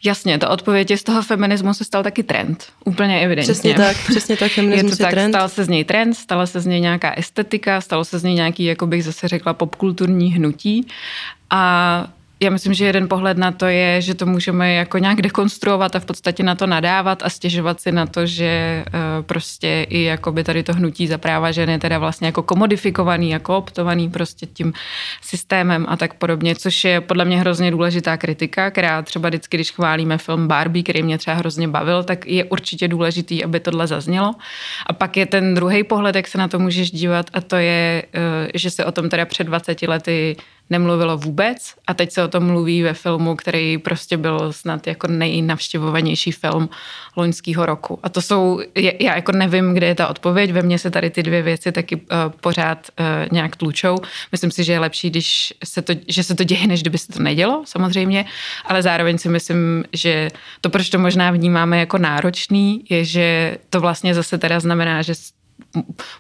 [0.04, 2.66] Jasně, ta odpověď je z toho feminismu se stal taky trend.
[2.86, 3.54] Úplně evidentně.
[3.54, 5.32] Přesně tak, přesně tak, feminismus je, to je tak, trend.
[5.32, 8.34] Stal se z něj trend, stala se z něj nějaká estetika, stalo se z něj
[8.34, 10.88] nějaký, jako bych zase řekla, popkulturní hnutí.
[11.50, 12.08] A
[12.40, 16.00] já myslím, že jeden pohled na to je, že to můžeme jako nějak dekonstruovat a
[16.00, 18.84] v podstatě na to nadávat a stěžovat si na to, že eh,
[19.22, 23.58] prostě i jakoby tady to hnutí za práva žen je teda vlastně jako komodifikovaný, jako
[23.58, 24.74] optovaný prostě tím
[25.22, 29.72] systémem a tak podobně, což je podle mě hrozně důležitá kritika, která třeba vždycky, když
[29.72, 34.34] chválíme film Barbie, který mě třeba hrozně bavil, tak je určitě důležitý, aby tohle zaznělo.
[34.86, 38.04] A pak je ten druhý pohled, jak se na to můžeš dívat a to je,
[38.14, 40.36] eh, že se o tom teda před 20 lety
[40.70, 45.08] nemluvilo vůbec a teď se o tom mluví ve filmu, který prostě byl snad jako
[45.08, 46.70] nejnavštěvovanější film
[47.18, 48.00] loňského roku.
[48.04, 51.24] A to jsou, já jako nevím, kde je ta odpověď, ve mně se tady ty
[51.24, 52.02] dvě věci taky uh,
[52.42, 53.98] pořád uh, nějak tlučou.
[54.32, 57.08] Myslím si, že je lepší, když se to, že se to děje, než kdyby se
[57.08, 58.26] to nedělo, samozřejmě,
[58.66, 60.30] ale zároveň si myslím, že
[60.62, 65.14] to, proč to možná vnímáme jako náročný, je, že to vlastně zase teda znamená, že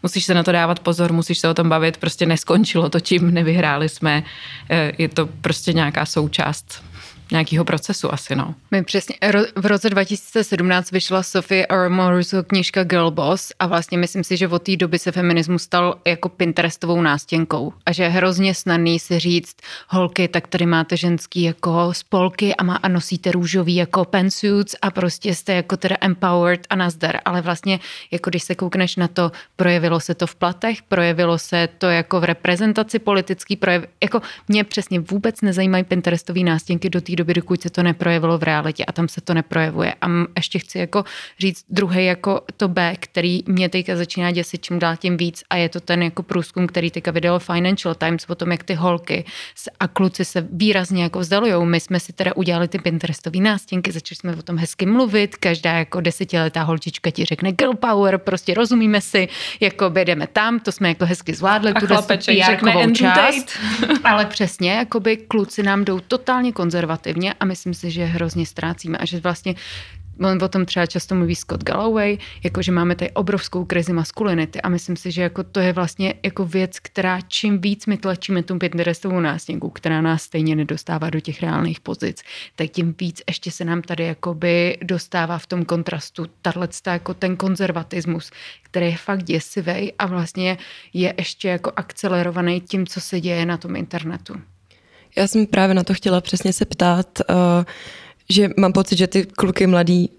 [0.04, 3.34] musíš se na to dávat pozor, musíš se o tom bavit, prostě neskončilo to tím,
[3.34, 4.24] nevyhráli jsme,
[4.70, 6.84] eh, je to prostě nějaká součást
[7.32, 8.56] nějakého procesu asi, no.
[8.72, 9.16] My přesně,
[9.56, 14.64] v roce 2017 vyšla Sophie Aramorus knížka Girl Boss a vlastně myslím si, že od
[14.64, 19.56] té doby se feminismus stal jako Pinterestovou nástěnkou a že je hrozně snadný si říct,
[19.90, 24.92] holky, tak tady máte ženský jako spolky a, má, a nosíte růžový jako pensuits a
[24.92, 27.80] prostě jste jako teda empowered a nazdar, ale vlastně
[28.12, 32.20] jako když se koukneš na to, projevilo se to v platech, projevilo se to jako
[32.20, 37.34] v reprezentaci politický projev, jako mě přesně vůbec nezajímají Pinterestové nástěnky do té té doby,
[37.34, 39.94] dokud se to neprojevilo v realitě a tam se to neprojevuje.
[40.02, 41.04] A ještě chci jako
[41.40, 45.56] říct druhý jako to B, který mě teďka začíná děsit čím dál tím víc a
[45.56, 49.26] je to ten jako průzkum, který teďka vydal Financial Times o tom, jak ty holky
[49.80, 51.66] a kluci se výrazně jako vzdalujou.
[51.66, 55.72] My jsme si teda udělali ty Pinterestové nástěnky, začali jsme o tom hezky mluvit, každá
[55.72, 59.28] jako desetiletá holčička ti řekne girl power, prostě rozumíme si,
[59.60, 61.88] jako jdeme tam, to jsme jako hezky zvládli, a tu
[62.46, 63.50] řekne část.
[64.04, 67.05] ale přesně, jakoby kluci nám jdou totálně konzervativně
[67.40, 69.56] a myslím si, že hrozně ztrácíme a že vlastně
[70.20, 74.62] On o tom třeba často mluví Scott Galloway, jako že máme tady obrovskou krizi maskulinity
[74.62, 78.44] a myslím si, že jako to je vlastně jako věc, která čím víc my tlačíme
[78.44, 82.24] tu Pinterestovou nástěnku, která nás stejně nedostává do těch reálných pozic,
[82.56, 87.38] tak tím víc ještě se nám tady jakoby dostává v tom kontrastu tahle jako ten
[87.38, 90.58] konzervatismus, který je fakt děsivý a vlastně
[90.94, 94.36] je ještě jako akcelerovaný tím, co se děje na tom internetu.
[95.18, 97.36] Já jsem právě na to chtěla přesně se ptát, uh,
[98.30, 100.10] že mám pocit, že ty kluky mladý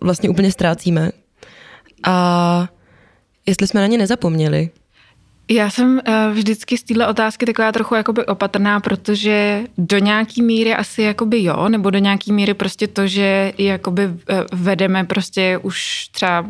[0.00, 1.10] vlastně úplně ztrácíme.
[2.04, 2.68] A
[3.46, 4.70] jestli jsme na ně nezapomněli.
[5.50, 10.74] Já jsem uh, vždycky z této otázky taková trochu jakoby opatrná, protože do nějaký míry
[10.74, 14.14] asi jakoby jo, nebo do nějaký míry prostě to, že jakoby uh,
[14.52, 16.46] vedeme prostě už třeba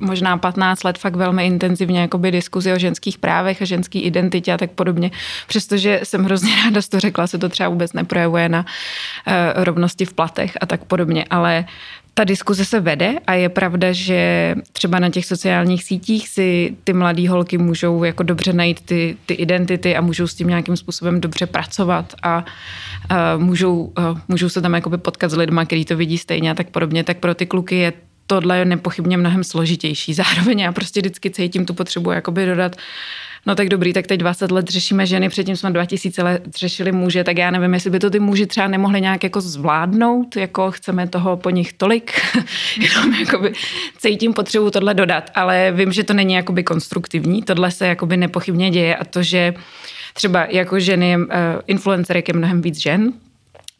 [0.00, 4.58] možná 15 let fakt velmi intenzivně jakoby diskuzi o ženských právech a ženský identitě a
[4.58, 5.10] tak podobně.
[5.46, 10.14] Přestože jsem hrozně ráda, to řekla, se to třeba vůbec neprojevuje na uh, rovnosti v
[10.14, 11.64] platech a tak podobně, ale
[12.18, 16.92] ta diskuze se vede a je pravda, že třeba na těch sociálních sítích si ty
[16.92, 21.20] mladé holky můžou jako dobře najít ty, ty identity a můžou s tím nějakým způsobem
[21.20, 22.44] dobře pracovat a,
[23.08, 26.54] a můžou, uh, můžou se tam jakoby potkat s lidma, kteří to vidí stejně a
[26.54, 27.92] tak podobně, tak pro ty kluky je
[28.26, 30.14] tohle je nepochybně mnohem složitější.
[30.24, 32.76] Zároveň já prostě vždycky cítím tu potřebu jakoby dodat,
[33.46, 37.24] no tak dobrý, tak teď 20 let řešíme ženy, předtím jsme 2000 let řešili muže,
[37.24, 41.08] tak já nevím, jestli by to ty muži třeba nemohli nějak jako zvládnout, jako chceme
[41.08, 42.12] toho po nich tolik,
[42.80, 43.52] jenom jakoby
[43.98, 48.70] cítím potřebu tohle dodat, ale vím, že to není jakoby konstruktivní, tohle se jakoby nepochybně
[48.70, 49.54] děje a to, že
[50.14, 51.24] třeba jako ženy, uh,
[51.66, 53.12] influencerek je mnohem víc žen,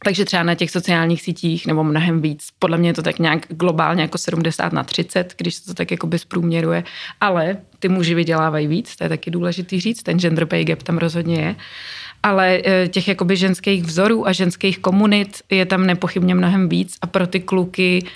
[0.06, 2.48] takže třeba na těch sociálních sítích nebo mnohem víc.
[2.58, 5.90] Podle mě je to tak nějak globálně jako 70 na 30, když se to tak
[5.90, 6.84] jako zprůměruje.
[7.20, 10.98] Ale ty muži vydělávají víc, to je taky důležitý říct, ten gender pay gap tam
[10.98, 11.56] rozhodně je.
[12.22, 17.06] Ale e, těch jakoby ženských vzorů a ženských komunit je tam nepochybně mnohem víc a
[17.06, 18.06] pro ty kluky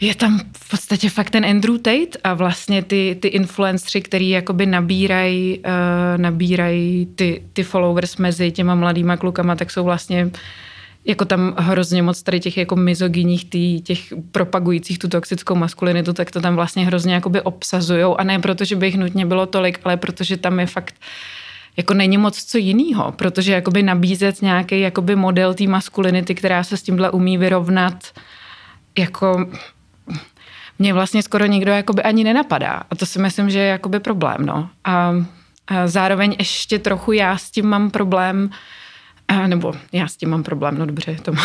[0.00, 4.66] je tam v podstatě fakt ten Andrew Tate a vlastně ty, ty influenceri, který jakoby
[4.66, 5.64] nabírají uh,
[6.16, 10.30] nabíraj ty, ty followers mezi těma mladýma klukama, tak jsou vlastně
[11.04, 14.00] jako tam hrozně moc tady těch jako mizogyních, tý, těch
[14.32, 18.76] propagujících tu toxickou maskulinitu, tak to tam vlastně hrozně jakoby obsazujou a ne proto, že
[18.76, 20.94] by jich nutně bylo tolik, ale protože tam je fakt
[21.76, 26.76] jako není moc co jiného, protože jakoby nabízet nějaký jakoby model té maskulinity, která se
[26.76, 28.04] s tímhle umí vyrovnat,
[28.98, 29.46] jako
[30.78, 32.82] mě vlastně skoro nikdo jakoby ani nenapadá.
[32.90, 34.46] A to si myslím, že je jakoby problém.
[34.46, 34.68] No.
[34.84, 35.14] A,
[35.66, 38.50] a zároveň ještě trochu já s tím mám problém,
[39.28, 41.42] a, nebo já s tím mám problém, no dobře, to má.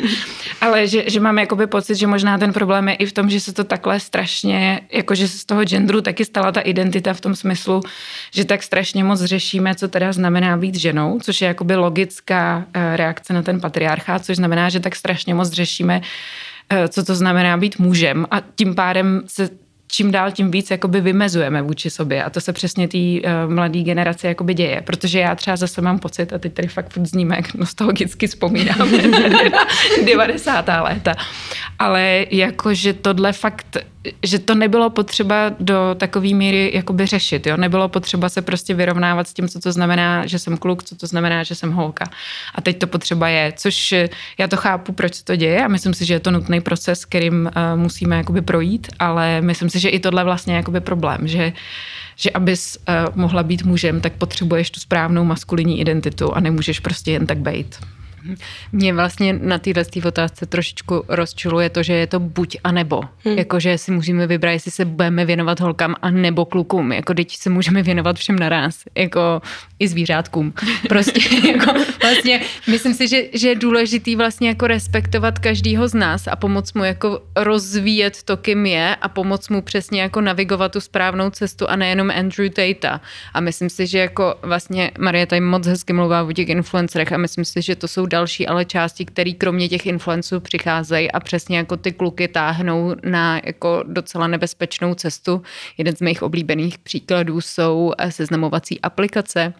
[0.60, 3.40] ale že, že mám jakoby pocit, že možná ten problém je i v tom, že
[3.40, 7.34] se to takhle strašně, jakože se z toho genderu taky stala ta identita v tom
[7.34, 7.82] smyslu,
[8.34, 12.96] že tak strašně moc řešíme, co teda znamená být ženou, což je jakoby logická eh,
[12.96, 16.00] reakce na ten patriarchát, což znamená, že tak strašně moc řešíme
[16.72, 19.50] Eh, co to znamená být mužem a tím pádem se
[19.90, 23.82] čím dál tím víc jakoby vymezujeme vůči sobě a to se přesně té uh, mladé
[23.82, 27.36] generaci jakoby děje, protože já třeba zase mám pocit a teď tady fakt furt zníme,
[27.36, 28.78] jak nostalgicky vzpomínám
[29.10, 29.64] na
[30.06, 30.66] 90.
[30.82, 31.14] léta,
[31.78, 33.76] ale jakože tohle fakt
[34.22, 37.46] že to nebylo potřeba do takové míry jakoby řešit.
[37.46, 37.56] Jo?
[37.56, 41.06] Nebylo potřeba se prostě vyrovnávat s tím, co to znamená, že jsem kluk, co to
[41.06, 42.04] znamená, že jsem holka.
[42.54, 43.94] A teď to potřeba je, což
[44.38, 47.04] já to chápu, proč se to děje a myslím si, že je to nutný proces,
[47.04, 51.28] kterým uh, musíme jakoby projít, ale myslím si, že i tohle vlastně je jakoby problém,
[51.28, 51.52] že
[52.16, 57.12] že abys uh, mohla být mužem, tak potřebuješ tu správnou maskulinní identitu a nemůžeš prostě
[57.12, 57.80] jen tak bejt.
[58.72, 63.02] Mě vlastně na téhle otázce trošičku rozčiluje to, že je to buď a nebo.
[63.24, 63.38] Hmm.
[63.38, 66.92] Jakože si musíme vybrat, jestli se budeme věnovat holkám a nebo klukům.
[66.92, 68.76] Jako teď se můžeme věnovat všem naraz.
[68.94, 69.42] Jako
[69.78, 70.52] i zvířátkům.
[70.88, 76.26] Prostě jako vlastně myslím si, že, že je důležitý vlastně jako respektovat každýho z nás
[76.26, 80.80] a pomoct mu jako rozvíjet to, kým je a pomoct mu přesně jako navigovat tu
[80.80, 83.00] správnou cestu a nejenom Andrew Tate.
[83.34, 87.16] A myslím si, že jako vlastně Maria tady moc hezky mluvá o těch influencerech a
[87.16, 91.56] myslím si, že to jsou další ale části, které kromě těch influenců přicházejí a přesně
[91.56, 95.42] jako ty kluky táhnou na jako docela nebezpečnou cestu.
[95.78, 99.54] Jeden z mých oblíbených příkladů jsou seznamovací aplikace,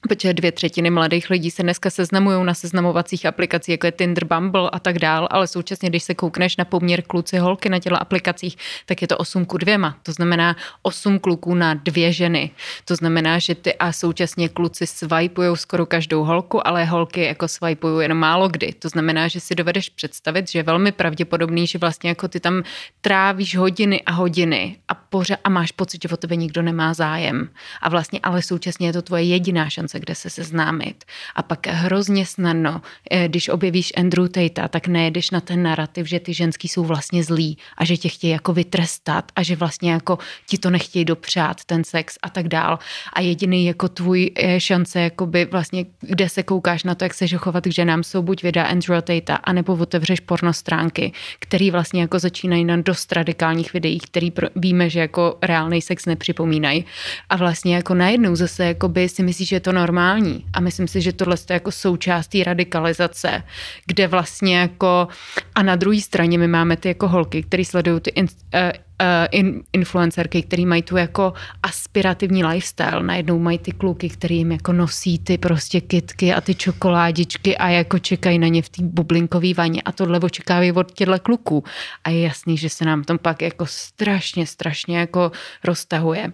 [0.00, 4.70] protože dvě třetiny mladých lidí se dneska seznamují na seznamovacích aplikacích, jako je Tinder, Bumble
[4.70, 8.56] a tak dál, ale současně, když se koukneš na poměr kluci holky na těla aplikacích,
[8.86, 9.96] tak je to 8 ku dvěma.
[10.02, 12.50] To znamená 8 kluků na dvě ženy.
[12.84, 18.00] To znamená, že ty a současně kluci swipujou skoro každou holku, ale holky jako swipujou
[18.00, 18.72] jen málo kdy.
[18.72, 22.62] To znamená, že si dovedeš představit, že je velmi pravděpodobný, že vlastně jako ty tam
[23.00, 27.48] trávíš hodiny a hodiny a pořád a máš pocit, že o tebe nikdo nemá zájem.
[27.82, 31.04] A vlastně ale současně je to tvoje jediná šance šance, kde se seznámit.
[31.34, 36.20] A pak hrozně snadno, eh, když objevíš Andrew Tate, tak nejedeš na ten narrativ, že
[36.20, 40.18] ty ženský jsou vlastně zlí a že tě chtějí jako vytrestat a že vlastně jako
[40.46, 42.78] ti to nechtějí dopřát, ten sex a tak dál.
[43.12, 47.26] A jediný jako tvůj eh, šance, jakoby vlastně, kde se koukáš na to, jak se
[47.36, 52.64] chovat k ženám, jsou buď videa Andrew Tate, anebo otevřeš pornostránky, který vlastně jako začínají
[52.64, 56.84] na dost radikálních videích, který víme, že jako reálný sex nepřipomínají.
[57.28, 60.44] A vlastně jako najednou zase jakoby si myslíš, že je to normální.
[60.52, 63.42] A myslím si, že tohle je jako součástí radikalizace,
[63.86, 65.08] kde vlastně jako
[65.54, 69.62] a na druhé straně my máme ty jako holky, které sledují ty in, uh, in,
[69.72, 73.02] influencerky, který mají tu jako aspirativní lifestyle.
[73.02, 77.68] Najednou mají ty kluky, který jim jako nosí ty prostě kitky a ty čokoládičky a
[77.68, 81.64] jako čekají na ně v té bublinkové vaně a tohle očekávají od těchto kluků.
[82.04, 85.32] A je jasný, že se nám tom pak jako strašně, strašně jako
[85.64, 86.32] roztahuje.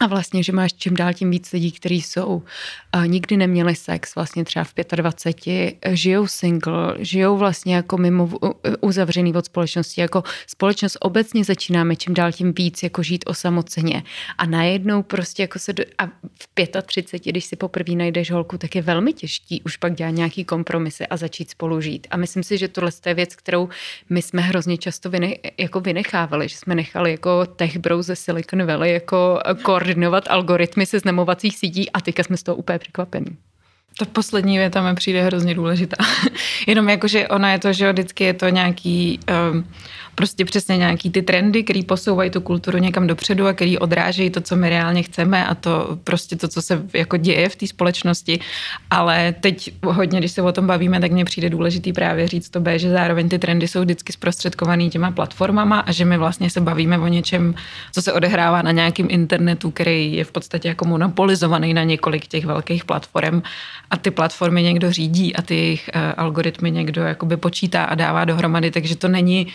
[0.00, 2.42] A vlastně, že máš čím dál tím víc lidí, kteří jsou
[2.92, 8.30] a nikdy neměli sex, vlastně třeba v 25, žijou single, žijou vlastně jako mimo
[8.80, 10.00] uzavřený od společnosti.
[10.00, 14.02] Jako společnost obecně začínáme čím dál tím víc jako žít osamoceně.
[14.38, 18.74] A najednou prostě jako se do, a v 35, když si poprvé najdeš holku, tak
[18.74, 22.06] je velmi těžký už pak dělat nějaký kompromisy a začít spolu žít.
[22.10, 23.68] A myslím si, že tohle je věc, kterou
[24.10, 28.66] my jsme hrozně často vyne, jako vynechávali, že jsme nechali jako tech bro ze Silicon
[28.66, 29.40] Valley jako
[29.90, 33.36] koordinovat algoritmy seznamovacích sítí a teďka jsme z toho úplně překvapený.
[33.98, 35.96] Ta poslední věta mi přijde hrozně důležitá.
[36.66, 39.20] Jenom jako, že ona je to, že vždycky je to nějaký
[39.52, 39.64] um,
[40.14, 44.40] prostě přesně nějaký ty trendy, který posouvají tu kulturu někam dopředu a který odrážejí to,
[44.40, 48.40] co my reálně chceme a to prostě to, co se jako děje v té společnosti.
[48.90, 52.60] Ale teď hodně, když se o tom bavíme, tak mně přijde důležitý právě říct to
[52.60, 56.60] B, že zároveň ty trendy jsou vždycky zprostředkovaný těma platformama a že my vlastně se
[56.60, 57.54] bavíme o něčem,
[57.92, 62.46] co se odehrává na nějakém internetu, který je v podstatě jako monopolizovaný na několik těch
[62.46, 63.42] velkých platform
[63.90, 68.24] a ty platformy někdo řídí a ty jejich uh, algoritmy někdo jakoby počítá a dává
[68.24, 69.46] dohromady, takže to není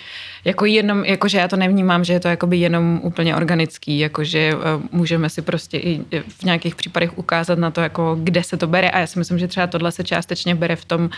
[0.46, 4.62] jako jenom, jakože já to nevnímám, že je to jakoby jenom úplně organický, jakože uh,
[4.92, 8.90] můžeme si prostě i v nějakých případech ukázat na to, jako kde se to bere
[8.90, 11.10] a já si myslím, že třeba tohle se částečně bere v tom,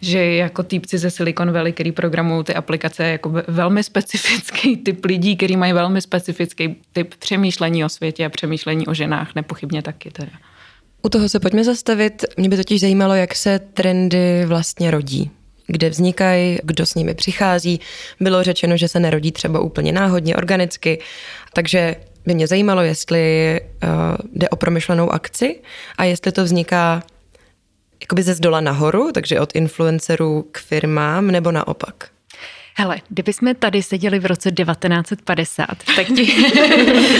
[0.00, 5.36] že jako týpci ze Silicon Valley, který programují ty aplikace, jako velmi specifický typ lidí,
[5.36, 10.32] který mají velmi specifický typ přemýšlení o světě a přemýšlení o ženách, nepochybně taky teda.
[11.02, 12.24] U toho se pojďme zastavit.
[12.36, 15.30] Mě by totiž zajímalo, jak se trendy vlastně rodí
[15.66, 17.80] kde vznikají, kdo s nimi přichází.
[18.20, 20.98] Bylo řečeno, že se nerodí třeba úplně náhodně, organicky,
[21.52, 23.90] takže by mě zajímalo, jestli uh,
[24.32, 25.60] jde o promyšlenou akci
[25.98, 27.02] a jestli to vzniká
[28.00, 32.15] jakoby ze zdola nahoru, takže od influencerů k firmám, nebo naopak.
[32.78, 36.26] Hele, kdyby jsme tady seděli v roce 1950, tak, ti,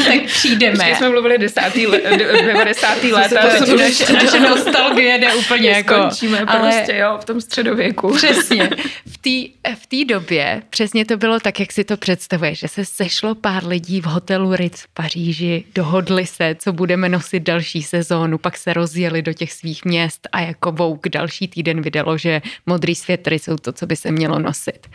[0.06, 0.84] tak přijdeme.
[0.84, 1.60] Když jsme mluvili 10.
[1.74, 2.02] let,
[2.46, 3.04] 90.
[3.04, 3.44] let a
[3.76, 5.94] naše, naše nostalgie jde úplně jako...
[5.94, 8.14] Skončíme ale prostě, jo, v tom středověku.
[8.14, 8.70] Přesně.
[9.06, 12.84] V té v tý době přesně to bylo tak, jak si to představuješ, že se
[12.84, 18.38] sešlo pár lidí v hotelu Ritz v Paříži, dohodli se, co budeme nosit další sezónu,
[18.38, 22.94] pak se rozjeli do těch svých měst a jako Vogue další týden vydalo, že modrý
[22.94, 24.86] světry jsou to, co by se mělo nosit.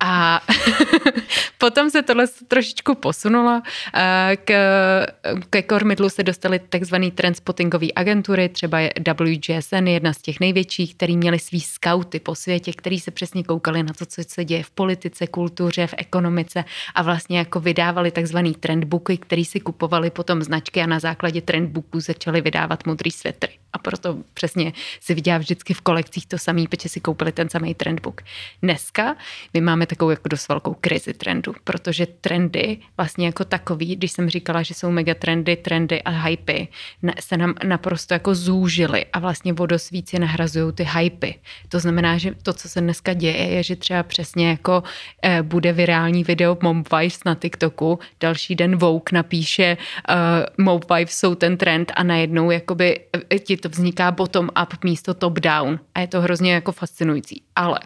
[0.00, 0.40] A
[1.58, 3.62] potom se tohle trošičku posunulo.
[4.44, 4.52] K,
[5.50, 8.78] ke kormidlu se dostaly takzvané trendspottingové agentury, třeba
[9.20, 13.82] WGSN, jedna z těch největších, který měli svý skauty po světě, který se přesně koukali
[13.82, 18.54] na to, co se děje v politice, kultuře, v ekonomice a vlastně jako vydávali takzvaný
[18.54, 23.59] trendbooky, který si kupovali potom značky a na základě trendbooků začali vydávat modrý svetry.
[23.72, 27.74] A proto přesně si viděla vždycky v kolekcích to samý, protože si koupili ten samý
[27.74, 28.22] trendbook.
[28.62, 29.16] Dneska
[29.54, 34.30] my máme takovou jako dost velkou krizi trendu, protože trendy vlastně jako takový, když jsem
[34.30, 36.68] říkala, že jsou megatrendy, trendy a hypy,
[37.20, 41.34] se nám naprosto jako zúžily a vlastně vodosvíci nahrazují ty hypy.
[41.68, 44.82] To znamená, že to, co se dneska děje, je, že třeba přesně jako
[45.22, 49.76] eh, bude virální video Mom Wives na TikToku, další den Vogue napíše
[50.56, 53.00] uh, Mom jsou ten trend a najednou jakoby
[53.30, 57.42] eh, ti to vzniká bottom up místo top down a je to hrozně jako fascinující.
[57.56, 57.80] Ale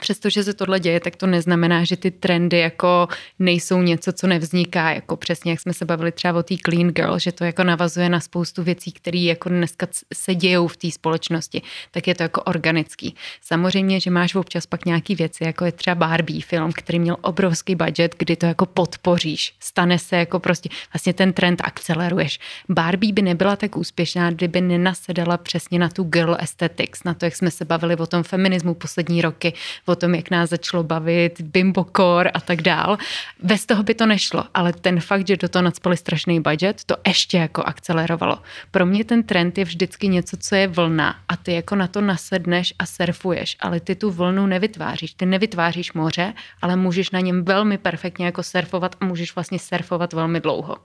[0.00, 4.90] Přestože se tohle děje, tak to neznamená, že ty trendy jako nejsou něco, co nevzniká,
[4.90, 8.08] jako přesně jak jsme se bavili třeba o té clean girl, že to jako navazuje
[8.08, 12.42] na spoustu věcí, které jako dneska se dějou v té společnosti, tak je to jako
[12.42, 13.14] organický.
[13.40, 17.74] Samozřejmě, že máš občas pak nějaký věci, jako je třeba Barbie film, který měl obrovský
[17.74, 19.54] budget, kdy to jako podpoříš.
[19.60, 22.38] Stane se jako prostě, vlastně ten trend akceleruješ.
[22.68, 27.36] Barbie by nebyla tak úspěšná, kdyby nenasedala přesně na tu girl aesthetics, na to, jak
[27.36, 29.52] jsme se bavili o tom feminismu poslední roky,
[29.86, 32.98] o tom, jak nás začalo bavit bimbokor a tak dál.
[33.42, 36.96] Bez toho by to nešlo, ale ten fakt, že do toho nadspali strašný budget, to
[37.06, 38.38] ještě jako akcelerovalo.
[38.70, 42.00] Pro mě ten trend je vždycky něco, co je vlna a ty jako na to
[42.00, 45.14] nasedneš a surfuješ, ale ty tu vlnu nevytváříš.
[45.14, 50.12] Ty nevytváříš moře, ale můžeš na něm velmi perfektně jako surfovat a můžeš vlastně surfovat
[50.12, 50.76] velmi dlouho.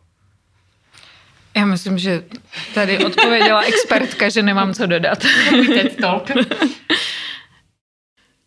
[1.55, 2.23] Já myslím, že
[2.73, 5.23] tady odpověděla expertka, že nemám co dodat.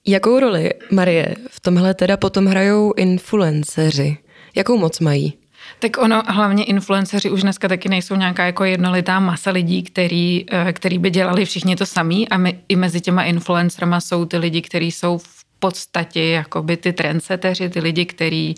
[0.07, 4.17] Jakou roli, Marie, v tomhle teda potom hrajou influenceři?
[4.57, 5.33] Jakou moc mají?
[5.79, 10.73] Tak ono, hlavně influenceři už dneska taky nejsou nějaká jako jednolitá masa lidí, který, eh,
[10.73, 14.63] který by dělali všichni to samý a my, i mezi těma influencerama jsou ty lidi,
[14.63, 18.55] kteří jsou v podstatě jakoby ty trendseteři, ty lidi, kteří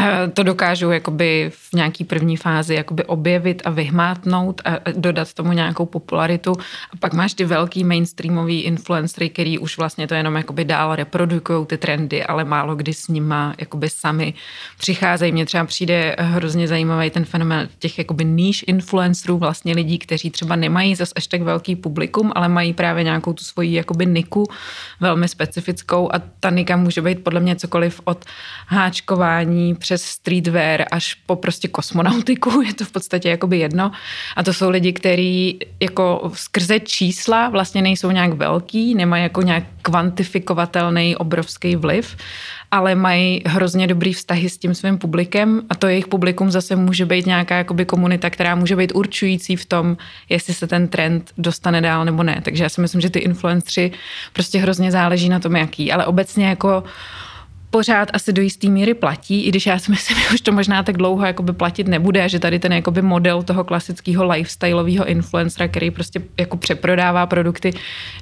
[0.34, 5.86] to dokážou jakoby v nějaký první fázi jakoby objevit a vyhmátnout a dodat tomu nějakou
[5.86, 6.52] popularitu.
[6.92, 11.66] A pak máš ty velký mainstreamový influencery, který už vlastně to jenom jakoby dál reprodukují
[11.66, 14.34] ty trendy, ale málo kdy s nima jakoby sami
[14.78, 15.32] přicházejí.
[15.32, 20.56] Mně třeba přijde hrozně zajímavý ten fenomén těch jakoby níž influencerů, vlastně lidí, kteří třeba
[20.56, 24.46] nemají zas až tak velký publikum, ale mají právě nějakou tu svoji jakoby niku
[25.00, 28.24] velmi specifickou a ta nika může být podle mě cokoliv od
[28.66, 33.90] háčkování přes streetwear až po prostě kosmonautiku, je to v podstatě jakoby jedno.
[34.36, 39.64] A to jsou lidi, kteří jako skrze čísla vlastně nejsou nějak velký, nemají jako nějak
[39.82, 42.16] kvantifikovatelný obrovský vliv,
[42.70, 47.06] ale mají hrozně dobrý vztahy s tím svým publikem a to jejich publikum zase může
[47.06, 49.96] být nějaká jakoby komunita, která může být určující v tom,
[50.28, 52.40] jestli se ten trend dostane dál nebo ne.
[52.44, 53.92] Takže já si myslím, že ty influenceri
[54.32, 55.92] prostě hrozně záleží na tom, jaký.
[55.92, 56.84] Ale obecně jako
[57.70, 60.82] pořád asi do jisté míry platí, i když já si myslím, že už to možná
[60.82, 65.90] tak dlouho jakoby platit nebude že tady ten jakoby model toho klasického lifestyleového influencera, který
[65.90, 67.72] prostě jako přeprodává produkty,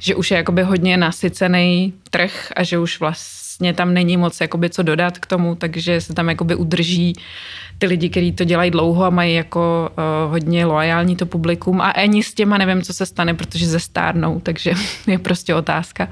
[0.00, 4.70] že už je jakoby hodně nasycený trh a že už vlastně tam není moc jakoby
[4.70, 7.12] co dodat k tomu, takže se tam jakoby udrží
[7.78, 11.90] ty lidi, kteří to dělají dlouho a mají jako uh, hodně loajální to publikum a
[11.90, 14.72] ani s těma nevím, co se stane, protože zestárnou, takže
[15.06, 16.08] je prostě otázka.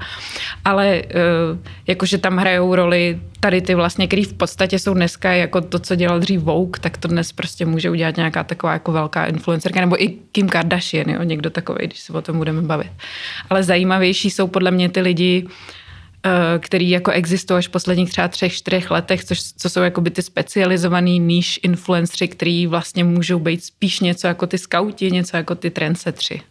[0.65, 5.61] Ale uh, jakože tam hrajou roli tady ty vlastně, který v podstatě jsou dneska jako
[5.61, 9.25] to, co dělal dřív Vogue, tak to dnes prostě může udělat nějaká taková jako velká
[9.25, 12.91] influencerka, nebo i Kim Kardashian, jo, někdo takový, když se o tom budeme bavit.
[13.49, 15.76] Ale zajímavější jsou podle mě ty lidi, Eh,
[16.59, 20.09] který jako existují až v posledních třeba třech, čtyřech letech, což, co jsou jako by
[20.09, 25.55] ty specializovaný níž influenceri, který vlastně můžou být spíš něco jako ty skauti, něco jako
[25.55, 26.41] ty trendsetři.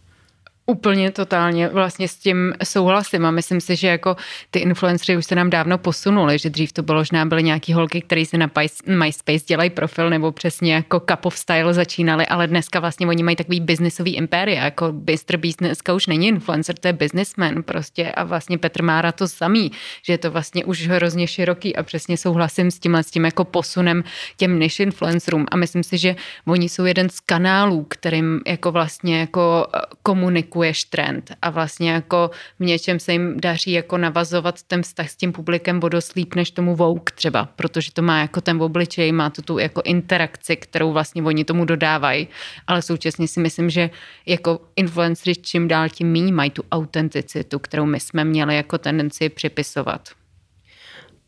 [0.69, 4.17] Úplně totálně vlastně s tím souhlasím a myslím si, že jako
[4.51, 8.01] ty influencery už se nám dávno posunuli, že dřív to bylo, že byly nějaký holky,
[8.01, 8.51] které si na
[8.87, 13.37] MySpace dělají profil nebo přesně jako cup of style začínali, ale dneska vlastně oni mají
[13.37, 15.37] takový biznisový impéria, jako Mr.
[15.37, 19.73] Beast dneska už není influencer, to je businessman prostě a vlastně Petr Mára to samý,
[20.03, 23.45] že je to vlastně už hrozně široký a přesně souhlasím s tímhle s tím jako
[23.45, 24.05] posunem
[24.37, 29.21] těm než influencerům a myslím si, že oni jsou jeden z kanálů, kterým jako vlastně
[29.21, 29.67] jako
[30.03, 35.09] komunikují produkuješ trend a vlastně jako v něčem se jim daří jako navazovat ten vztah
[35.11, 39.31] s tím publikem vodoslíp než tomu Vogue třeba, protože to má jako ten obličej, má
[39.31, 42.29] to tu jako interakci, kterou vlastně oni tomu dodávají,
[42.67, 43.91] ale současně si myslím, že
[44.27, 49.29] jako influenceri čím dál tím méně mají tu autenticitu, kterou my jsme měli jako tendenci
[49.29, 50.09] připisovat.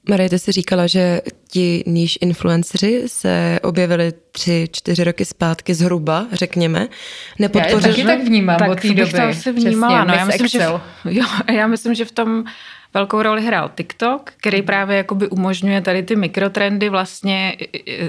[0.08, 6.26] Marie, ty jsi říkala, že ti níž influenceri se objevili tři, čtyři roky zpátky zhruba,
[6.32, 6.88] řekněme.
[7.38, 7.90] Nepodpořil...
[7.90, 9.12] Já taky tak vnímám tak od té doby.
[9.12, 10.04] to asi vnímala.
[10.04, 10.58] Přesně, no, já, myslím, že,
[11.04, 12.44] jo, já myslím, že v tom
[12.94, 17.56] velkou roli hrál TikTok, který právě jakoby umožňuje tady ty mikrotrendy vlastně,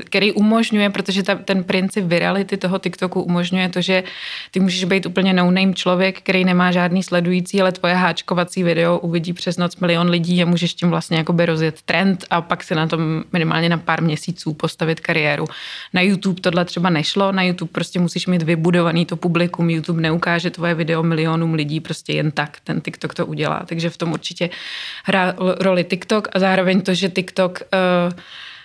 [0.05, 4.03] který umožňuje, protože ta, ten princip virality toho TikToku umožňuje to, že
[4.51, 9.33] ty můžeš být úplně no-name člověk, který nemá žádný sledující, ale tvoje háčkovací video uvidí
[9.33, 12.87] přes noc milion lidí a můžeš tím vlastně jakoby rozjet trend a pak si na
[12.87, 15.45] tom minimálně na pár měsíců postavit kariéru.
[15.93, 20.49] Na YouTube tohle třeba nešlo, na YouTube prostě musíš mít vybudovaný to publikum, YouTube neukáže
[20.49, 24.49] tvoje video milionům lidí prostě jen tak, ten TikTok to udělá, takže v tom určitě
[25.03, 28.13] hrá roli TikTok a zároveň to, že TikTok uh,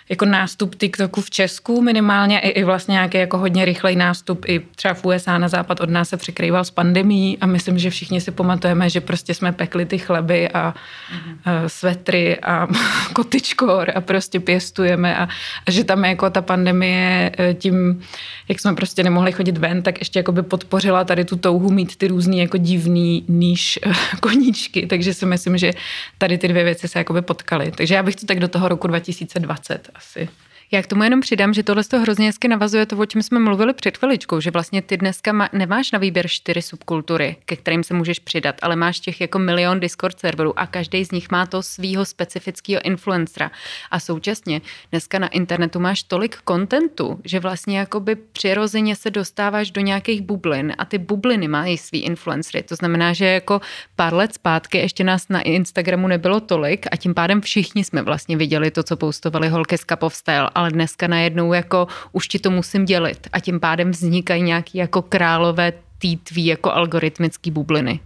[0.09, 4.59] jako nástup TikToku v Česku minimálně i, i vlastně nějaký jako hodně rychlej nástup i
[4.75, 8.21] třeba v USA na západ od nás se překrýval s pandemí a myslím, že všichni
[8.21, 11.37] si pamatujeme, že prostě jsme pekli ty chleby a, mm-hmm.
[11.45, 12.67] a svetry a
[13.13, 15.27] kotičkor a prostě pěstujeme a,
[15.67, 18.01] a že tam jako ta pandemie e, tím,
[18.49, 21.95] jak jsme prostě nemohli chodit ven, tak ještě jako by podpořila tady tu touhu mít
[21.95, 23.91] ty různý jako divný níž e,
[24.21, 25.71] koníčky, takže si myslím, že
[26.17, 27.71] tady ty dvě věci se jakoby potkaly.
[27.71, 30.29] Takže já bych to tak do toho roku 2020 asi.
[30.71, 33.39] Já k tomu jenom přidám, že tohle to hrozně hezky navazuje to, o čem jsme
[33.39, 37.83] mluvili před chviličkou, že vlastně ty dneska má, nemáš na výběr čtyři subkultury, ke kterým
[37.83, 41.45] se můžeš přidat, ale máš těch jako milion Discord serverů a každý z nich má
[41.45, 43.51] to svýho specifického influencera.
[43.91, 44.61] A současně
[44.91, 50.73] dneska na internetu máš tolik kontentu, že vlastně jakoby přirozeně se dostáváš do nějakých bublin
[50.77, 52.63] a ty bubliny mají svý influencery.
[52.63, 53.61] To znamená, že jako
[53.95, 58.37] pár let zpátky ještě nás na Instagramu nebylo tolik a tím pádem všichni jsme vlastně
[58.37, 62.51] viděli to, co postovali holky z Kapov Style, ale dneska najednou jako už ti to
[62.51, 67.99] musím dělit a tím pádem vznikají nějaký jako králové týtví jako algoritmický bubliny.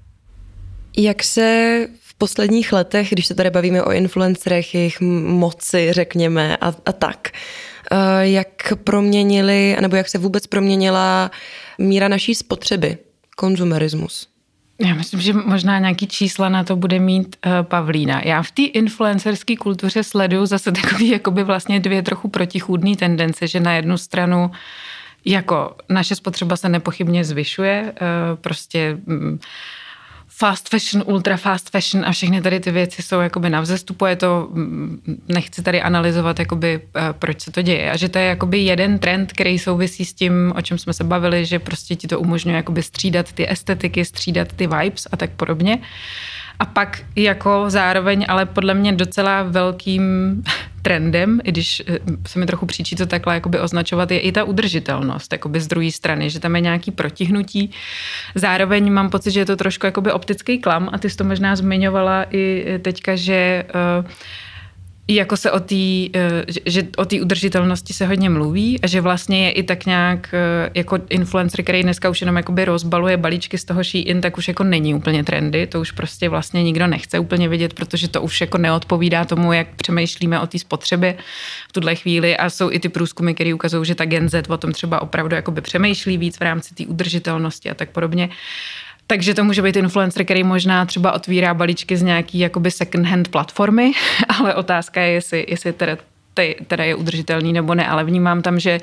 [0.97, 6.73] Jak se v posledních letech, když se tady bavíme o influencerech, jejich moci, řekněme, a,
[6.85, 7.29] a tak,
[7.91, 7.95] eh,
[8.27, 11.31] jak proměnili, nebo jak se vůbec proměnila
[11.77, 12.97] míra naší spotřeby,
[13.35, 14.28] konzumerismus?
[14.79, 18.21] Já myslím, že možná nějaký čísla na to bude mít uh, Pavlína.
[18.25, 23.59] Já v té influencerské kultuře sleduju zase takový jakoby vlastně dvě trochu protichůdné tendence, že
[23.59, 24.51] na jednu stranu
[25.25, 29.39] jako naše spotřeba se nepochybně zvyšuje, uh, prostě um,
[30.39, 34.15] fast fashion, ultra fast fashion a všechny tady ty věci jsou jakoby na vzestupu, je
[34.15, 37.91] to, mm, nechci tady analyzovat, jakoby, eh, proč se to děje.
[37.91, 41.03] A že to je jakoby jeden trend, který souvisí s tím, o čem jsme se
[41.03, 45.29] bavili, že prostě ti to umožňuje jakoby střídat ty estetiky, střídat ty vibes a tak
[45.29, 45.79] podobně.
[46.59, 50.03] A pak jako zároveň, ale podle mě docela velkým
[50.81, 54.43] trendem, i když eh, se mi trochu příčí to takhle jakoby označovat, je i ta
[54.43, 57.71] udržitelnost jakoby z druhé strany, že tam je nějaký protihnutí.
[58.35, 61.55] Zároveň mám pocit, že je to trošku jakoby optický klam a ty jsi to možná
[61.55, 63.65] zmiňovala i teďka, že
[63.99, 64.05] uh,
[65.15, 65.75] jako se o té,
[66.13, 70.33] eh, že o té udržitelnosti se hodně mluví a že vlastně je i tak nějak
[70.33, 74.47] eh, jako influencer, který dneska už jenom jakoby rozbaluje balíčky z toho Shein, tak už
[74.47, 78.41] jako není úplně trendy, to už prostě vlastně nikdo nechce úplně vidět, protože to už
[78.41, 81.15] jako neodpovídá tomu, jak přemýšlíme o té spotřebě
[81.69, 84.57] v tuhle chvíli a jsou i ty průzkumy, které ukazují, že ta Gen Z o
[84.57, 88.29] tom třeba opravdu jakoby přemýšlí víc v rámci té udržitelnosti a tak podobně.
[89.11, 93.27] Takže to může být influencer, který možná třeba otvírá balíčky z nějaký jakoby second hand
[93.27, 93.91] platformy,
[94.39, 95.97] ale otázka je, jestli, jestli teda,
[96.67, 98.79] teda je udržitelný nebo ne, ale vnímám tam, že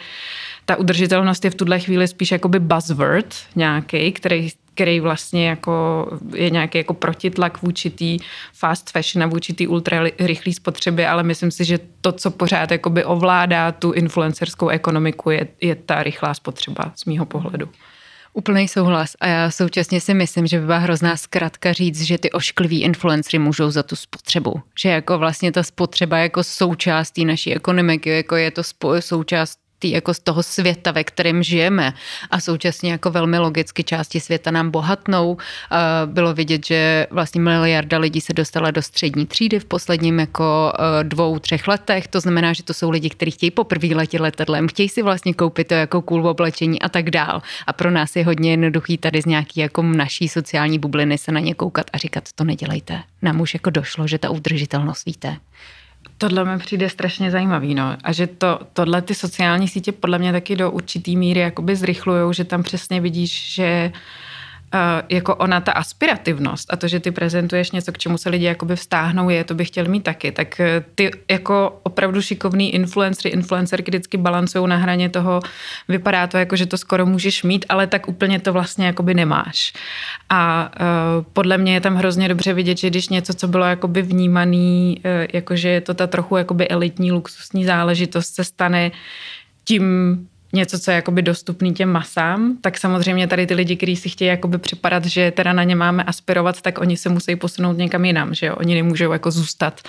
[0.64, 6.50] ta udržitelnost je v tuhle chvíli spíš jakoby buzzword nějaký, který, který vlastně jako je
[6.50, 11.50] nějaký jako protitlak vůči té fast fashion a vůči té ultra rychlé spotřeby, ale myslím
[11.50, 16.92] si, že to, co pořád jakoby ovládá tu influencerskou ekonomiku, je, je ta rychlá spotřeba
[16.96, 17.68] z mýho pohledu.
[18.38, 22.32] Úplný souhlas a já současně si myslím, že by byla hrozná zkratka říct, že ty
[22.32, 24.60] oškliví influencery můžou za tu spotřebu.
[24.78, 28.62] Že jako vlastně ta spotřeba jako součástí naší ekonomiky, jako je to
[29.00, 31.94] součást tý, jako z toho světa, ve kterém žijeme
[32.30, 35.36] a současně jako velmi logicky části světa nám bohatnou.
[36.06, 41.04] Bylo vidět, že vlastně miliarda lidí se dostala do střední třídy v posledním jako e,
[41.04, 42.08] dvou, třech letech.
[42.08, 45.68] To znamená, že to jsou lidi, kteří chtějí poprvé letět letadlem, chtějí si vlastně koupit
[45.68, 47.42] to jako cool oblečení a tak dál.
[47.66, 51.40] A pro nás je hodně jednoduchý tady z nějaký jako naší sociální bubliny se na
[51.40, 53.02] ně koukat a říkat, to nedělejte.
[53.22, 55.36] Nám už jako došlo, že ta udržitelnost víte.
[56.18, 57.96] Tohle mi přijde strašně zajímavý, no.
[58.04, 62.32] A že to, tohle ty sociální sítě podle mě taky do určitý míry jakoby zrychlujou,
[62.32, 64.00] že tam přesně vidíš, že uh,
[65.08, 68.76] jako ona ta aspirativnost a to, že ty prezentuješ něco, k čemu se lidi jakoby
[68.76, 73.90] vstáhnou, je, to bych chtěl mít taky, tak eh, ty jako opravdu šikovný influencery, influencerky
[73.90, 75.40] vždycky balancují na hraně toho,
[75.88, 79.72] vypadá to jako, že to skoro můžeš mít, ale tak úplně to vlastně jakoby nemáš.
[80.28, 84.02] A uh, podle mě je tam hrozně dobře vidět, že když něco, co bylo jakoby
[84.02, 88.90] vnímaný, uh, jakože je to ta trochu jakoby elitní, luxusní záležitost, se stane
[89.64, 90.16] tím
[90.56, 94.28] něco, co je jakoby dostupný těm masám, tak samozřejmě tady ty lidi, kteří si chtějí
[94.28, 98.34] jakoby připadat, že teda na ně máme aspirovat, tak oni se musí posunout někam jinam,
[98.34, 98.54] že jo?
[98.56, 99.80] Oni nemůžou jako zůstat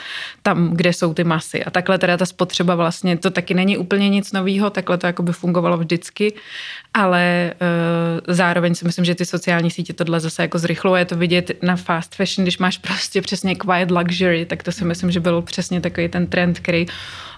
[0.41, 1.63] tam, kde jsou ty masy.
[1.63, 5.31] A takhle teda ta spotřeba vlastně, to taky není úplně nic nového, takhle to jakoby
[5.31, 6.33] fungovalo vždycky,
[6.93, 11.51] ale uh, zároveň si myslím, že ty sociální sítě tohle zase jako zrychluje to vidět
[11.61, 15.41] na fast fashion, když máš prostě přesně quiet luxury, tak to si myslím, že byl
[15.41, 16.85] přesně takový ten trend, který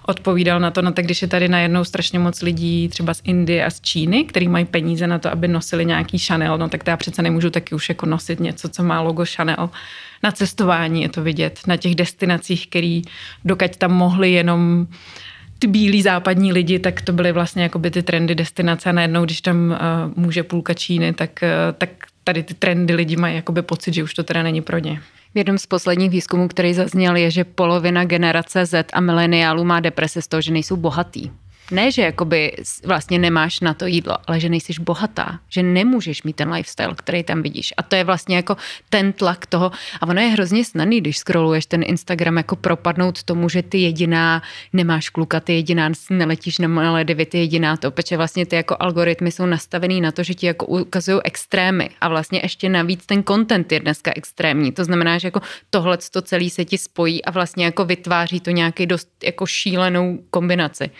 [0.06, 3.70] odpovídal na to, no tak když je tady najednou strašně moc lidí třeba Indie a
[3.70, 7.22] z Číny, který mají peníze na to, aby nosili nějaký Chanel, no tak já přece
[7.22, 9.70] nemůžu taky už jako nosit něco, co má logo Chanel.
[10.22, 13.02] Na cestování je to vidět, na těch destinacích, který
[13.44, 14.86] dokud tam mohli jenom
[15.58, 19.24] ty bílí západní lidi, tak to byly vlastně jako by ty trendy destinace a najednou,
[19.24, 19.76] když tam uh,
[20.24, 21.90] může půlka Číny, tak, uh, tak
[22.24, 25.00] tady ty trendy lidi mají jakoby pocit, že už to teda není pro ně.
[25.34, 29.80] V jednom z posledních výzkumů, který zazněl, je, že polovina generace Z a mileniálů má
[29.80, 31.30] deprese z toho, že nejsou bohatý
[31.70, 36.36] ne, že jakoby vlastně nemáš na to jídlo, ale že nejsiš bohatá, že nemůžeš mít
[36.36, 37.74] ten lifestyle, který tam vidíš.
[37.76, 38.56] A to je vlastně jako
[38.90, 39.72] ten tlak toho.
[40.00, 44.42] A ono je hrozně snadný, když scrolluješ ten Instagram, jako propadnout tomu, že ty jediná
[44.72, 49.30] nemáš kluka, ty jediná neletíš na Maledivy, ty jediná to, protože vlastně ty jako algoritmy
[49.30, 53.72] jsou nastavený na to, že ti jako ukazují extrémy a vlastně ještě navíc ten content
[53.72, 54.72] je dneska extrémní.
[54.72, 55.40] To znamená, že jako
[55.70, 60.18] tohle to celý se ti spojí a vlastně jako vytváří to nějaký dost jako šílenou
[60.30, 60.90] kombinaci.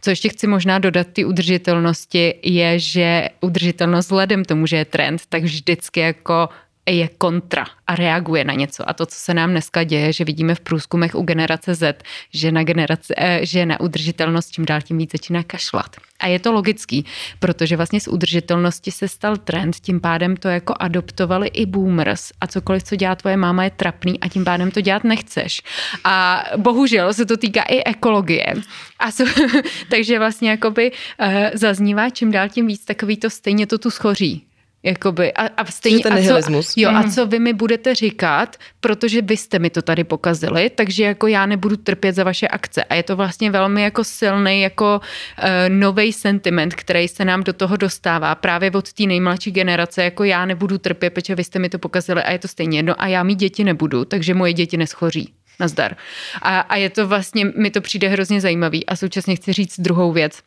[0.00, 5.22] Což ještě chci možná dodat ty udržitelnosti, je, že udržitelnost vzhledem tomu, že je trend,
[5.28, 6.48] tak vždycky jako
[6.90, 8.88] je kontra a reaguje na něco.
[8.88, 12.02] A to, co se nám dneska děje, že vidíme v průzkumech u generace Z,
[12.34, 15.96] že na, generace, eh, že na udržitelnost čím dál tím víc začíná kašlat.
[16.20, 17.04] A je to logický,
[17.38, 22.46] protože vlastně z udržitelnosti se stal trend, tím pádem to jako adoptovali i boomers a
[22.46, 25.62] cokoliv, co dělá tvoje máma, je trapný a tím pádem to dělat nechceš.
[26.04, 28.54] A bohužel se to týká i ekologie.
[28.98, 29.32] A so,
[29.90, 34.47] takže vlastně jakoby uh, zaznívá čím dál tím víc takový to stejně to tu schoří.
[34.82, 39.22] Jakoby, a, a stejně, ten a co, jo, a co vy mi budete říkat, protože
[39.22, 42.84] vy jste mi to tady pokazili, takže jako já nebudu trpět za vaše akce.
[42.84, 47.52] A je to vlastně velmi jako silný jako uh, nový sentiment, který se nám do
[47.52, 51.68] toho dostává právě od té nejmladší generace, jako já nebudu trpět, protože vy jste mi
[51.68, 54.76] to pokazili a je to stejně jedno a já mít děti nebudu, takže moje děti
[54.76, 55.32] neschoří.
[55.60, 55.96] Nazdar.
[56.42, 60.12] A, a je to vlastně, mi to přijde hrozně zajímavý a současně chci říct druhou
[60.12, 60.42] věc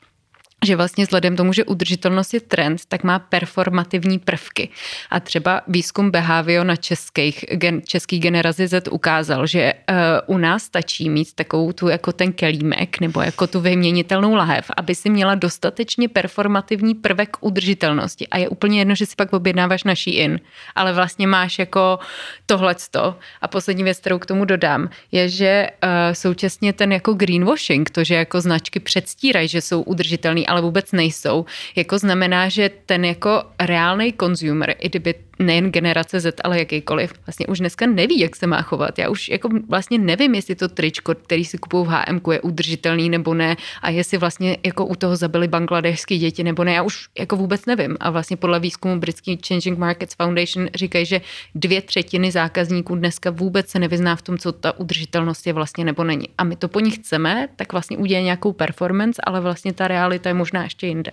[0.65, 4.69] že vlastně vzhledem tomu, že udržitelnost je trend, tak má performativní prvky.
[5.09, 10.63] A třeba výzkum Behavio na českých, gen, český generaci Z ukázal, že uh, u nás
[10.63, 15.35] stačí mít takovou tu jako ten kelímek nebo jako tu vyměnitelnou lahev, aby si měla
[15.35, 18.27] dostatečně performativní prvek udržitelnosti.
[18.27, 20.39] A je úplně jedno, že si pak objednáváš naší in,
[20.75, 21.99] ale vlastně máš jako
[22.45, 23.15] tohleto.
[23.41, 28.03] A poslední věc, kterou k tomu dodám, je, že uh, současně ten jako greenwashing, to,
[28.03, 31.45] že jako značky předstírají, že jsou udržitelný, ale vůbec nejsou,
[31.75, 37.47] jako znamená, že ten jako reálný consumer, i kdyby nejen generace Z, ale jakýkoliv, vlastně
[37.47, 38.99] už dneska neví, jak se má chovat.
[38.99, 43.09] Já už jako vlastně nevím, jestli to tričko, který si kupují v HM, je udržitelný
[43.09, 46.73] nebo ne a jestli vlastně jako u toho zabili bangladešské děti nebo ne.
[46.73, 47.97] Já už jako vůbec nevím.
[47.99, 51.21] A vlastně podle výzkumu britský Changing Markets Foundation říkají, že
[51.55, 56.03] dvě třetiny zákazníků dneska vůbec se nevyzná v tom, co ta udržitelnost je vlastně nebo
[56.03, 56.29] není.
[56.37, 60.29] A my to po nich chceme, tak vlastně udělat nějakou performance, ale vlastně ta realita
[60.29, 61.11] je možná ještě jinde.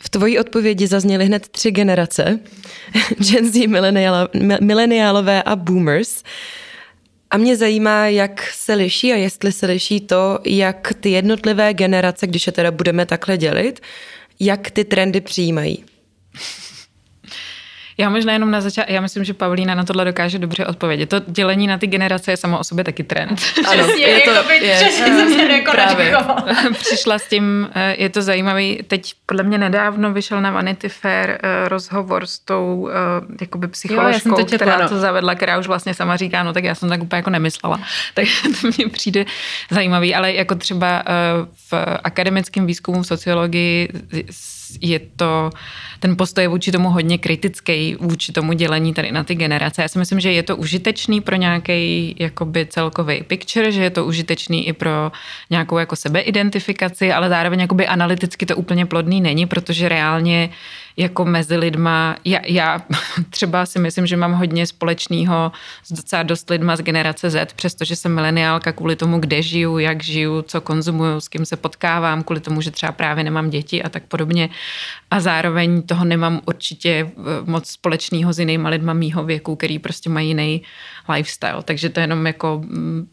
[0.00, 2.40] V tvojí odpovědi zazněly hned tři generace.
[3.30, 3.66] Gen Z,
[4.60, 6.22] mileniálové a boomers.
[7.30, 12.26] A mě zajímá, jak se liší a jestli se liší to, jak ty jednotlivé generace,
[12.26, 13.80] když je teda budeme takhle dělit,
[14.40, 15.84] jak ty trendy přijímají.
[18.00, 21.06] Já možná jenom na začátku, já myslím, že Pavlína na tohle dokáže dobře odpovědět.
[21.06, 23.40] To dělení na ty generace je samo o sobě taky trend.
[23.68, 26.16] Ano, Přesně, je to, jako by, je, jsem se jako právě.
[26.78, 31.30] Přišla s tím, eh, je to zajímavý, teď podle mě nedávno vyšel na Vanity Fair
[31.30, 32.94] eh, rozhovor s tou eh,
[33.40, 34.88] jakoby psycholožkou, jo, to četla, která no.
[34.88, 37.80] to zavedla, která už vlastně sama říká, no tak já jsem tak úplně jako nemyslela.
[38.14, 38.24] Tak
[38.60, 39.24] to mě přijde
[39.70, 41.02] zajímavý, ale jako třeba
[41.70, 41.74] v
[42.04, 43.88] akademickém výzkumu v sociologii
[44.80, 45.50] je to,
[46.00, 49.82] ten postoj je vůči tomu hodně kritický, vůči tomu dělení tady na ty generace.
[49.82, 54.04] Já si myslím, že je to užitečný pro nějaký jakoby celkový picture, že je to
[54.04, 55.12] užitečný i pro
[55.50, 60.50] nějakou jako sebeidentifikaci, ale zároveň jakoby analyticky to úplně plodný není, protože reálně
[60.98, 62.16] jako mezi lidma.
[62.24, 62.82] Já, já
[63.30, 65.52] třeba si myslím, že mám hodně společného
[65.84, 70.02] s docela dost lidma z generace Z, přestože jsem mileniálka kvůli tomu, kde žiju, jak
[70.02, 73.88] žiju, co konzumuju, s kým se potkávám, kvůli tomu, že třeba právě nemám děti a
[73.88, 74.48] tak podobně.
[75.10, 80.10] A zároveň toho nemám určitě eh, moc společného s jinýma lidma mýho věku, který prostě
[80.10, 80.62] mají jiný
[81.08, 81.62] lifestyle.
[81.62, 83.08] Takže to je jenom jako mm,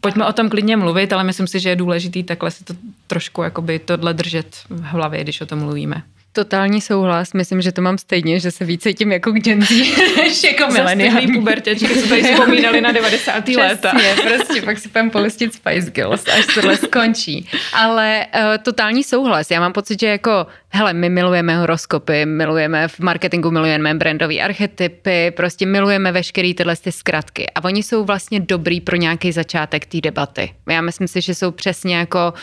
[0.00, 2.74] pojďme o tom klidně mluvit, ale myslím si, že je důležitý takhle si to
[3.06, 6.02] trošku jakoby tohle držet v hlavě, když o tom mluvíme.
[6.36, 9.70] Totální souhlas, myslím, že to mám stejně, že se více tím jako k Gen Z,
[10.16, 13.48] než jako mileniální pubertěčky, co tady vzpomínali na 90.
[13.48, 13.92] léta.
[14.22, 17.48] prostě, pak si půjdeme polistit Spice Girls, až tohle skončí.
[17.72, 23.00] Ale uh, totální souhlas, já mám pocit, že jako hele, my milujeme horoskopy, milujeme v
[23.00, 27.50] marketingu, milujeme brandové archetypy, prostě milujeme veškeré tyhle ty zkratky.
[27.54, 30.52] A oni jsou vlastně dobrý pro nějaký začátek té debaty.
[30.68, 32.34] Já myslím si, že jsou přesně jako,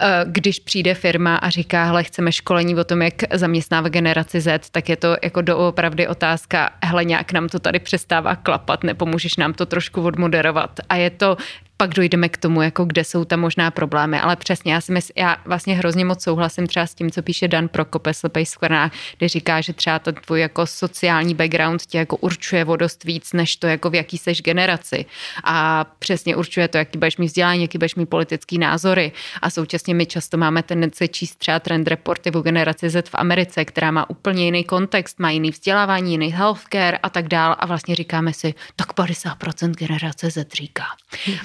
[0.00, 4.70] eh, když přijde firma a říká, hele, chceme školení o tom, jak zaměstnávat generaci Z,
[4.70, 9.52] tak je to jako doopravdy otázka, hele, nějak nám to tady přestává klapat, nepomůžeš nám
[9.52, 10.70] to trošku odmoderovat.
[10.88, 11.36] A je to
[11.84, 14.20] pak dojdeme k tomu, jako kde jsou tam možná problémy.
[14.20, 17.48] Ale přesně, já si myslím, já vlastně hrozně moc souhlasím třeba s tím, co píše
[17.48, 22.16] Dan Prokope, Slepej skvrná, kde říká, že třeba to tvůj jako sociální background tě jako
[22.16, 25.04] určuje o dost víc, než to, jako v jaký seš generaci.
[25.44, 29.12] A přesně určuje to, jaký budeš mít vzdělání, jaký budeš mít politický názory.
[29.42, 33.64] A současně my často máme tendenci číst třeba trend reporty o generaci Z v Americe,
[33.64, 37.56] která má úplně jiný kontext, má jiný vzdělávání, jiný healthcare a tak dál.
[37.58, 40.84] A vlastně říkáme si, tak 50% generace Z říká.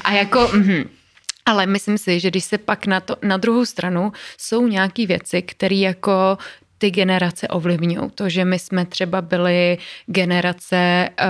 [0.01, 0.83] A jako, mm,
[1.45, 5.41] ale myslím si, že když se pak na, to, na druhou stranu jsou nějaké věci,
[5.41, 6.37] které jako
[6.79, 8.09] ty generace ovlivňují.
[8.15, 9.77] To, že my jsme třeba byli
[10.07, 11.27] generace, eh,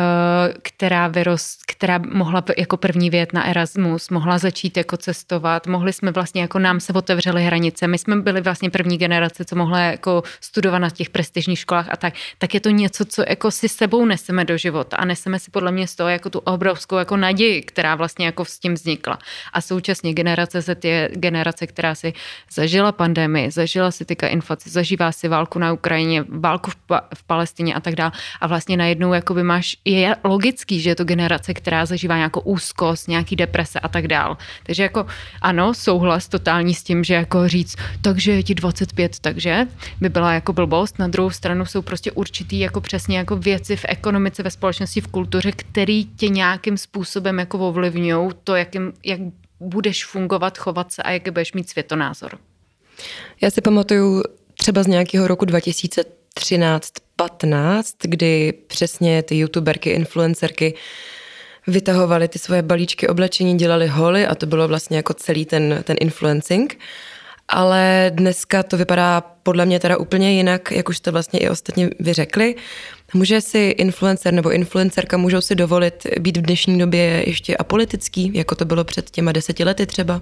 [0.62, 6.12] která, vyrost, která mohla jako první vět na Erasmus, mohla začít jako cestovat, mohli jsme
[6.12, 10.24] vlastně, jako nám se otevřely hranice, my jsme byli vlastně první generace, co mohla jako
[10.42, 14.06] studovat na těch prestižních školách a tak, tak je to něco, co jako si sebou
[14.06, 17.62] neseme do života a neseme si podle mě z toho jako tu obrovskou jako naději,
[17.62, 19.20] která vlastně jako s tím vznikla.
[19.54, 22.14] A současně generace Z je generace, která si
[22.52, 27.24] zažila pandemii, zažila si tyka inflaci, zažívá si válku na Ukrajině, válku v, pa- v
[27.24, 28.12] Palestině a tak dále.
[28.42, 33.08] A vlastně najednou jakoby máš, je logický, že je to generace, která zažívá nějakou úzkost,
[33.08, 34.36] nějaký deprese a tak dále.
[34.64, 35.06] Takže jako
[35.42, 39.68] ano, souhlas totální s tím, že jako říct, takže je ti 25, takže
[40.02, 41.00] by byla jako blbost.
[41.00, 45.08] Na druhou stranu jsou prostě určitý jako přesně jako věci v ekonomice, ve společnosti, v
[45.08, 49.20] kultuře, který tě nějakým způsobem jako ovlivňují to, jakým, jak
[49.60, 52.38] budeš fungovat, chovat se a jaký budeš mít světonázor.
[53.42, 54.24] Já si pamatuju
[54.62, 60.74] třeba z nějakého roku 2013-15, kdy přesně ty youtuberky, influencerky
[61.68, 65.98] vytahovaly ty svoje balíčky oblečení, dělali holy a to bylo vlastně jako celý ten, ten
[66.00, 66.80] influencing.
[67.48, 71.90] Ale dneska to vypadá podle mě teda úplně jinak, jak už jste vlastně i ostatně
[72.00, 72.56] vyřekli.
[73.14, 78.56] Může si influencer nebo influencerka můžou si dovolit být v dnešní době ještě apolitický, jako
[78.56, 80.22] to bylo před těma deseti lety třeba?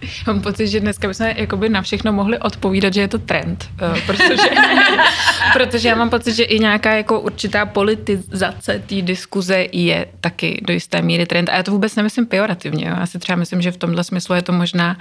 [0.26, 4.00] Mám pocit, že dneska bychom jakoby na všechno mohli odpovídat, že je to trend, eh,
[4.06, 4.50] protože,
[5.52, 10.72] protože já mám pocit, že i nějaká jako určitá politizace té diskuze je taky do
[10.72, 11.48] jisté míry trend.
[11.48, 12.88] A já to vůbec nemyslím pejorativně.
[12.88, 12.94] Jo.
[13.00, 14.96] Já si třeba myslím, že v tomhle smyslu je to možná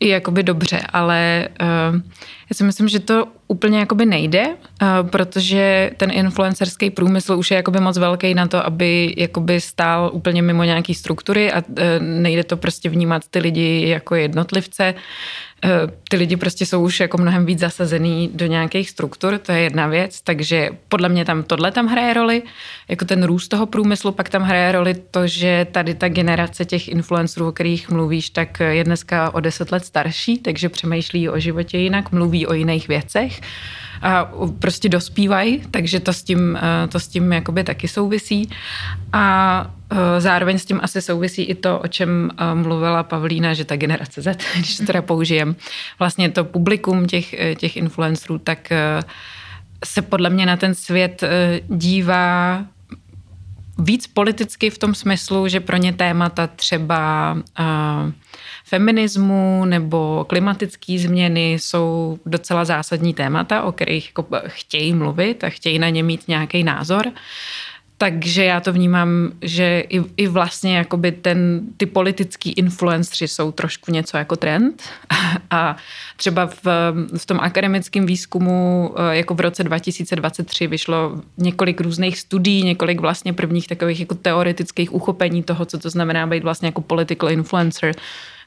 [0.00, 2.00] i jakoby dobře, ale uh,
[2.50, 7.56] já si myslím, že to úplně jakoby nejde, uh, protože ten influencerský průmysl už je
[7.56, 12.44] jakoby moc velký na to, aby jakoby stál úplně mimo nějaký struktury a uh, nejde
[12.44, 14.94] to prostě vnímat ty lidi jako jednotlivce.
[15.64, 15.70] Eh,
[16.08, 19.86] ty lidi prostě jsou už jako mnohem víc zasazený do nějakých struktur, to je jedna
[19.86, 22.42] věc, takže podle mě tam tohle tam hraje roli,
[22.88, 26.88] jako ten růst toho průmyslu, pak tam hraje roli to, že tady ta generace těch
[26.88, 31.78] influencerů, o kterých mluvíš, tak je dneska o deset let starší, takže přemýšlí o životě
[31.78, 33.40] jinak, mluví o jiných věcech
[34.02, 38.50] a prostě dospívají, takže to s tím, eh, to s tím jakoby taky souvisí.
[39.12, 39.70] A
[40.18, 44.22] zároveň s tím asi souvisí i to, o čem eh, mluvila Pavlína, že ta generace
[44.22, 45.56] Z, když to teda použijem,
[45.98, 48.72] vlastně to publikum těch, těch influencerů, tak
[49.84, 51.24] se podle mě na ten svět
[51.68, 52.64] dívá
[53.78, 57.36] víc politicky v tom smyslu, že pro ně témata třeba
[58.64, 65.78] feminismu nebo klimatické změny jsou docela zásadní témata, o kterých jako chtějí mluvit a chtějí
[65.78, 67.06] na ně mít nějaký názor.
[68.00, 73.92] Takže já to vnímám, že i, i vlastně jakoby ten, ty politický influenceri jsou trošku
[73.92, 74.82] něco jako trend.
[75.50, 75.76] A
[76.16, 76.66] třeba v,
[77.18, 83.32] v tom akademickém výzkumu eh, jako v roce 2023 vyšlo několik různých studií, několik vlastně
[83.32, 87.94] prvních takových jako teoretických uchopení toho, co to znamená být vlastně jako political influencer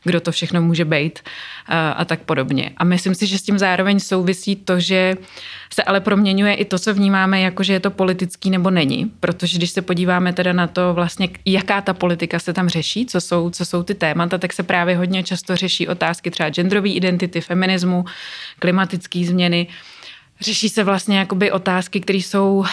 [0.03, 1.19] kdo to všechno může být
[1.65, 2.71] a, a tak podobně.
[2.77, 5.15] A myslím si, že s tím zároveň souvisí to, že
[5.73, 9.11] se ale proměňuje i to, co vnímáme, jako že je to politický nebo není.
[9.19, 13.21] Protože když se podíváme teda na to vlastně, jaká ta politika se tam řeší, co
[13.21, 17.41] jsou, co jsou ty témata, tak se právě hodně často řeší otázky třeba genderové identity,
[17.41, 18.05] feminismu,
[18.59, 19.67] klimatické změny.
[20.41, 22.65] Řeší se vlastně jakoby otázky, které jsou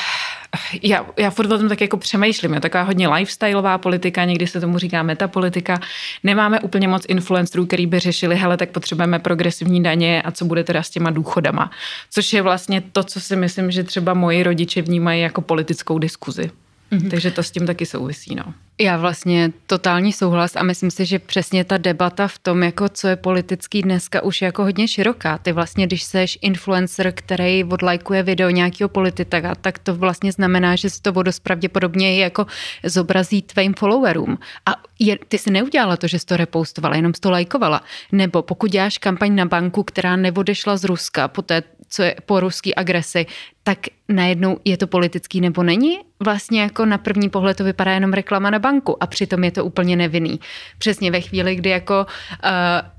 [0.82, 4.60] já, já furt o tom tak jako přemýšlím, je taková hodně lifestyleová politika, někdy se
[4.60, 5.80] tomu říká metapolitika.
[6.24, 10.64] Nemáme úplně moc influencerů, který by řešili, hele, tak potřebujeme progresivní daně a co bude
[10.64, 11.70] teda s těma důchodama.
[12.10, 16.50] Což je vlastně to, co si myslím, že třeba moji rodiče vnímají jako politickou diskuzi.
[16.92, 17.10] Mm-hmm.
[17.10, 18.54] Takže to s tím taky souvisí, no.
[18.80, 23.08] Já vlastně totální souhlas a myslím si, že přesně ta debata v tom, jako co
[23.08, 25.38] je politický dneska už je jako hodně široká.
[25.38, 30.90] Ty vlastně, když seš influencer, který odlajkuje video nějakého politika, tak to vlastně znamená, že
[30.90, 32.46] se to dost pravděpodobně jako
[32.84, 34.38] zobrazí tvým followerům.
[34.66, 37.82] A je, ty si neudělala to, že jsi to repostovala, jenom jsi to lajkovala.
[38.12, 42.40] Nebo pokud děláš kampaň na banku, která neodešla z Ruska po té, co je po
[42.40, 43.26] ruský agresi,
[43.62, 43.78] tak
[44.08, 46.07] najednou je to politický nebo není?
[46.24, 49.64] Vlastně jako na první pohled to vypadá jenom reklama na banku a přitom je to
[49.64, 50.40] úplně nevinný.
[50.78, 52.50] Přesně ve chvíli, kdy jako uh,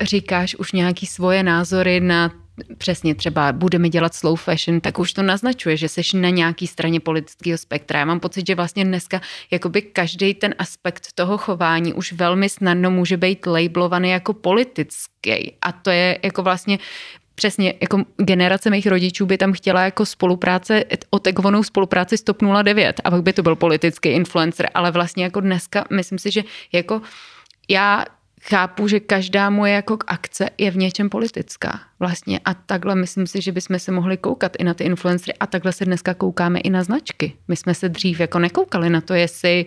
[0.02, 2.32] říkáš už nějaký svoje názory na
[2.78, 7.00] přesně třeba budeme dělat slow fashion, tak už to naznačuje, že seš na nějaký straně
[7.00, 8.00] politického spektra.
[8.00, 12.92] Já mám pocit, že vlastně dneska jakoby každý ten aspekt toho chování už velmi snadno
[12.92, 15.54] může být labelovaný jako politický.
[15.62, 16.80] A to je jako vlastně
[17.40, 23.02] přesně jako generace mých rodičů by tam chtěla jako spolupráce, otegovanou spolupráci s TOP 09
[23.04, 27.02] a pak by to byl politický influencer, ale vlastně jako dneska myslím si, že jako
[27.70, 28.06] já
[28.50, 33.42] chápu, že každá moje jako akce je v něčem politická vlastně a takhle myslím si,
[33.42, 36.70] že bychom se mohli koukat i na ty influencery a takhle se dneska koukáme i
[36.70, 37.34] na značky.
[37.48, 39.66] My jsme se dřív jako nekoukali na to, jestli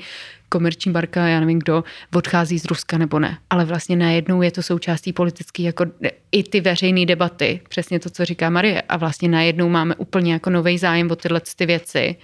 [0.49, 3.39] komerční barka, já nevím kdo, odchází z Ruska nebo ne.
[3.51, 5.85] Ale vlastně najednou je to součástí politický, jako
[6.33, 8.83] i ty veřejné debaty, přesně to, co říká Marie.
[8.83, 12.17] A vlastně najednou máme úplně jako nový zájem o tyhle ty věci.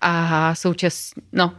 [0.00, 1.52] A současně, no.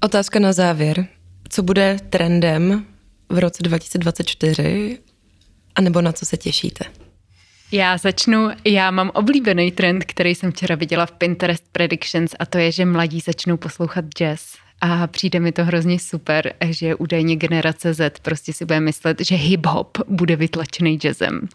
[0.00, 1.06] Otázka na závěr.
[1.48, 2.86] Co bude trendem
[3.28, 4.98] v roce 2024
[5.74, 6.84] a nebo na co se těšíte?
[7.72, 12.58] Já začnu, já mám oblíbený trend, který jsem včera viděla v Pinterest Predictions a to
[12.58, 14.42] je, že mladí začnou poslouchat jazz.
[14.80, 19.34] A přijde mi to hrozně super, že údajně generace Z prostě si bude myslet, že
[19.34, 21.48] hip-hop bude vytlačený jazzem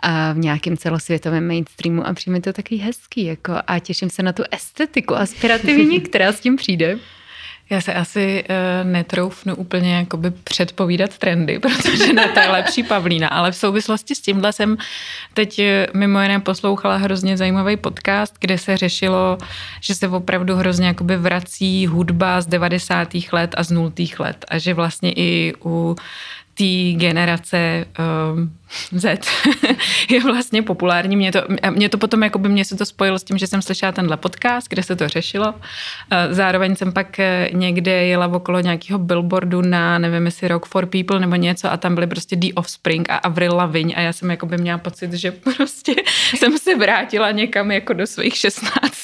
[0.00, 4.22] a v nějakém celosvětovém mainstreamu a přijde mi to taky hezký jako a těším se
[4.22, 6.98] na tu estetiku aspirativní, která s tím přijde.
[7.72, 13.28] Já se asi uh, netroufnu úplně jakoby předpovídat trendy, protože na to je lepší Pavlína,
[13.28, 14.76] ale v souvislosti s tímhle jsem
[15.34, 19.38] teď eh, mimo jiné poslouchala hrozně zajímavý podcast, kde se řešilo,
[19.80, 23.08] že se opravdu hrozně jakoby vrací hudba z 90.
[23.32, 23.90] let a z 0.
[24.18, 25.96] let a že vlastně i u
[26.62, 27.84] té generace
[28.34, 28.52] um,
[28.92, 29.18] Z
[30.10, 31.16] je vlastně populární.
[31.16, 33.62] Mě to, mě to potom, jako by mě se to spojilo s tím, že jsem
[33.62, 35.54] slyšela tenhle podcast, kde se to řešilo.
[36.30, 41.20] Zároveň jsem pak eh, někde jela okolo nějakého billboardu na, nevím jestli Rock for People
[41.20, 44.46] nebo něco a tam byly prostě The Offspring a Avril Lavigne a já jsem jako
[44.46, 45.94] by měla pocit, že prostě
[46.36, 49.01] jsem se vrátila někam jako do svých 16.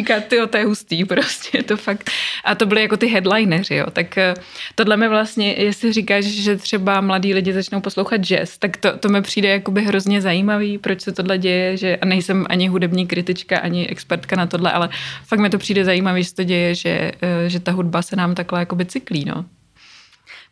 [0.00, 2.10] Říká, ty to je hustý, prostě je to fakt.
[2.44, 3.86] A to byly jako ty headlineři, jo.
[3.92, 4.34] Tak eh,
[4.74, 9.08] tohle mi vlastně, jestli říkáš, že třeba mladí lidi začnou poslouchat jazz, tak to, to
[9.08, 13.58] mi přijde jakoby hrozně zajímavý, proč se tohle děje, že a nejsem ani hudební kritička,
[13.58, 14.88] ani expertka na tohle, ale
[15.26, 18.34] fakt mi to přijde zajímavý, že to děje, že, eh, že ta hudba se nám
[18.34, 19.44] takhle jakoby cyklí, no.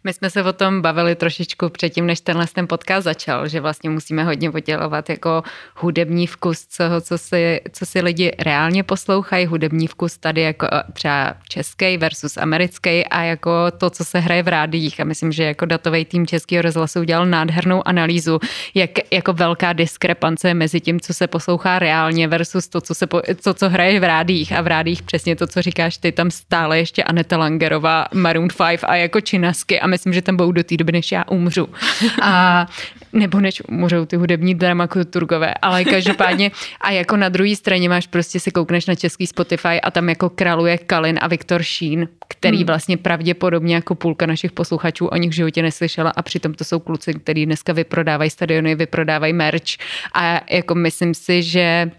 [0.04, 3.90] My jsme se o tom bavili trošičku předtím, než tenhle ten podcast začal, že vlastně
[3.90, 5.42] musíme hodně oddělovat jako
[5.76, 10.82] hudební vkus toho, co si, co si lidi reálně poslouchají, hudební vkus tady jako eh,
[10.92, 15.00] třeba český versus americký a jako to, co se hraje v rádiích.
[15.00, 18.38] A myslím, že jako datový tým Českého rozhlasu udělal nádhernou analýzu,
[18.74, 23.22] jak jako velká diskrepance mezi tím, co se poslouchá reálně versus to, co, se po,
[23.44, 24.52] to, co hraje v rádiích.
[24.52, 28.84] A v rádiích přesně to, co říkáš ty, tam stále ještě Aneta Langerová, Maroon 5
[28.84, 31.68] a jako činasky a myslím, že tam budou do té doby, než já umřu.
[32.22, 32.66] A,
[33.12, 38.40] nebo než umřou ty hudební dramaturgové, ale každopádně a jako na druhé straně máš prostě
[38.40, 42.66] se koukneš na český Spotify a tam jako kraluje Kalin a Viktor Šín, který hmm.
[42.66, 46.78] vlastně pravděpodobně jako půlka našich posluchačů o nich v životě neslyšela a přitom to jsou
[46.78, 49.76] kluci, kteří dneska vyprodávají stadiony, vyprodávají merch
[50.14, 51.90] a jako myslím si, že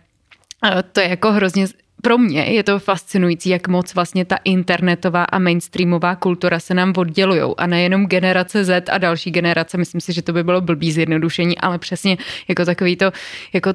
[0.92, 1.68] to je jako hrozně
[2.02, 6.94] pro mě je to fascinující, jak moc vlastně ta internetová a mainstreamová kultura se nám
[6.98, 10.92] oddělují a nejenom generace Z a další generace, myslím si, že to by bylo blbý
[10.92, 13.12] zjednodušení, ale přesně jako takový to,
[13.54, 13.74] jako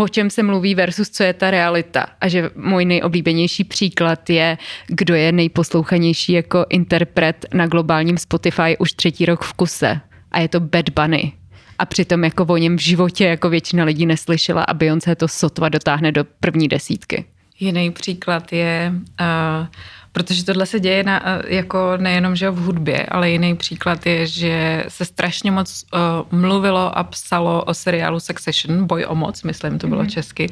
[0.00, 2.06] o čem se mluví versus co je ta realita.
[2.20, 8.92] A že můj nejoblíbenější příklad je, kdo je nejposlouchanější jako interpret na globálním Spotify už
[8.92, 10.00] třetí rok v kuse.
[10.30, 11.32] A je to Bad Bunny.
[11.78, 15.68] A přitom jako o něm v životě jako většina lidí neslyšela a Beyoncé to sotva
[15.68, 17.24] dotáhne do první desítky.
[17.62, 19.66] Jiný příklad je, uh,
[20.12, 24.26] protože tohle se děje na, uh, jako nejenom že v hudbě, ale jiný příklad je,
[24.26, 29.78] že se strašně moc uh, mluvilo a psalo o seriálu Succession, Boj o moc, myslím,
[29.78, 30.14] to bylo mm-hmm.
[30.14, 30.46] česky.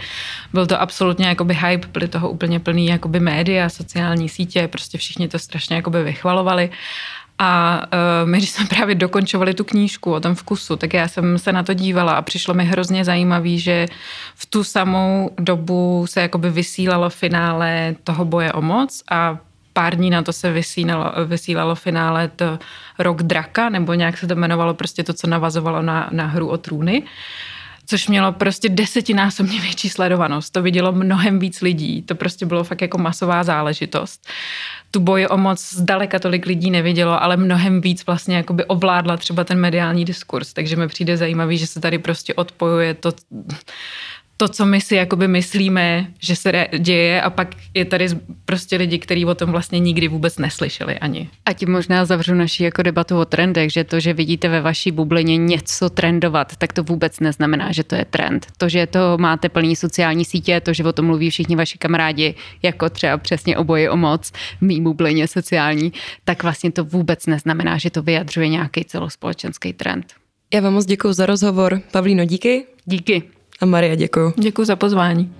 [0.52, 5.28] Byl to absolutně jakoby hype, byly toho úplně plný jakoby média, sociální sítě, prostě všichni
[5.28, 6.70] to strašně jakoby vychvalovali.
[7.42, 7.82] A
[8.22, 11.52] uh, my, když jsme právě dokončovali tu knížku o tom vkusu, tak já jsem se
[11.52, 13.86] na to dívala a přišlo mi hrozně zajímavý, že
[14.34, 19.38] v tu samou dobu se jakoby vysílalo finále toho boje o moc a
[19.72, 22.58] pár dní na to se vysílalo, vysílalo finále to
[22.98, 26.58] Rok draka, nebo nějak se to jmenovalo prostě to, co navazovalo na, na hru o
[26.58, 27.02] trůny
[27.90, 30.52] což mělo prostě desetinásobně větší sledovanost.
[30.52, 32.02] To vidělo mnohem víc lidí.
[32.02, 34.28] To prostě bylo fakt jako masová záležitost.
[34.90, 39.44] Tu boje o moc zdaleka tolik lidí nevidělo, ale mnohem víc vlastně jakoby ovládla třeba
[39.44, 40.52] ten mediální diskurs.
[40.52, 43.12] Takže mi přijde zajímavý, že se tady prostě odpojuje to
[44.40, 48.08] to, co my si jakoby myslíme, že se děje a pak je tady
[48.44, 51.28] prostě lidi, kteří o tom vlastně nikdy vůbec neslyšeli ani.
[51.46, 54.90] A tím možná zavřu naši jako debatu o trendech, že to, že vidíte ve vaší
[54.90, 58.46] bublině něco trendovat, tak to vůbec neznamená, že to je trend.
[58.58, 62.34] To, že to máte plný sociální sítě, to, že o tom mluví všichni vaši kamarádi,
[62.62, 65.92] jako třeba přesně oboje o moc, mý bublině sociální,
[66.24, 70.14] tak vlastně to vůbec neznamená, že to vyjadřuje nějaký celospolečenský trend.
[70.54, 71.80] Já vám moc děkuji za rozhovor.
[71.92, 72.64] Pavlíno, díky.
[72.84, 73.39] Díky.
[73.60, 74.32] A Maria, děkuji.
[74.36, 75.34] Děkuji za pozvání.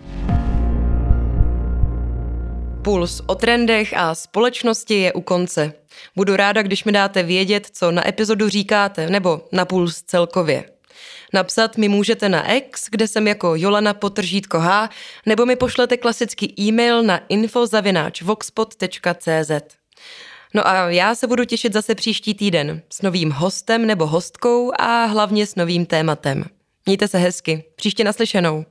[2.83, 5.73] Puls o trendech a společnosti je u konce.
[6.17, 10.65] Budu ráda, když mi dáte vědět, co na epizodu říkáte, nebo na Puls celkově.
[11.33, 14.89] Napsat mi můžete na X, kde jsem jako Jolana Potržítko H,
[15.27, 19.51] nebo mi pošlete klasický e-mail na infozavináčvoxpot.cz.
[20.55, 25.05] No a já se budu těšit zase příští týden s novým hostem nebo hostkou a
[25.05, 26.45] hlavně s novým tématem.
[26.87, 27.65] Mějte se hezky.
[27.77, 28.65] Příště naslyšenou.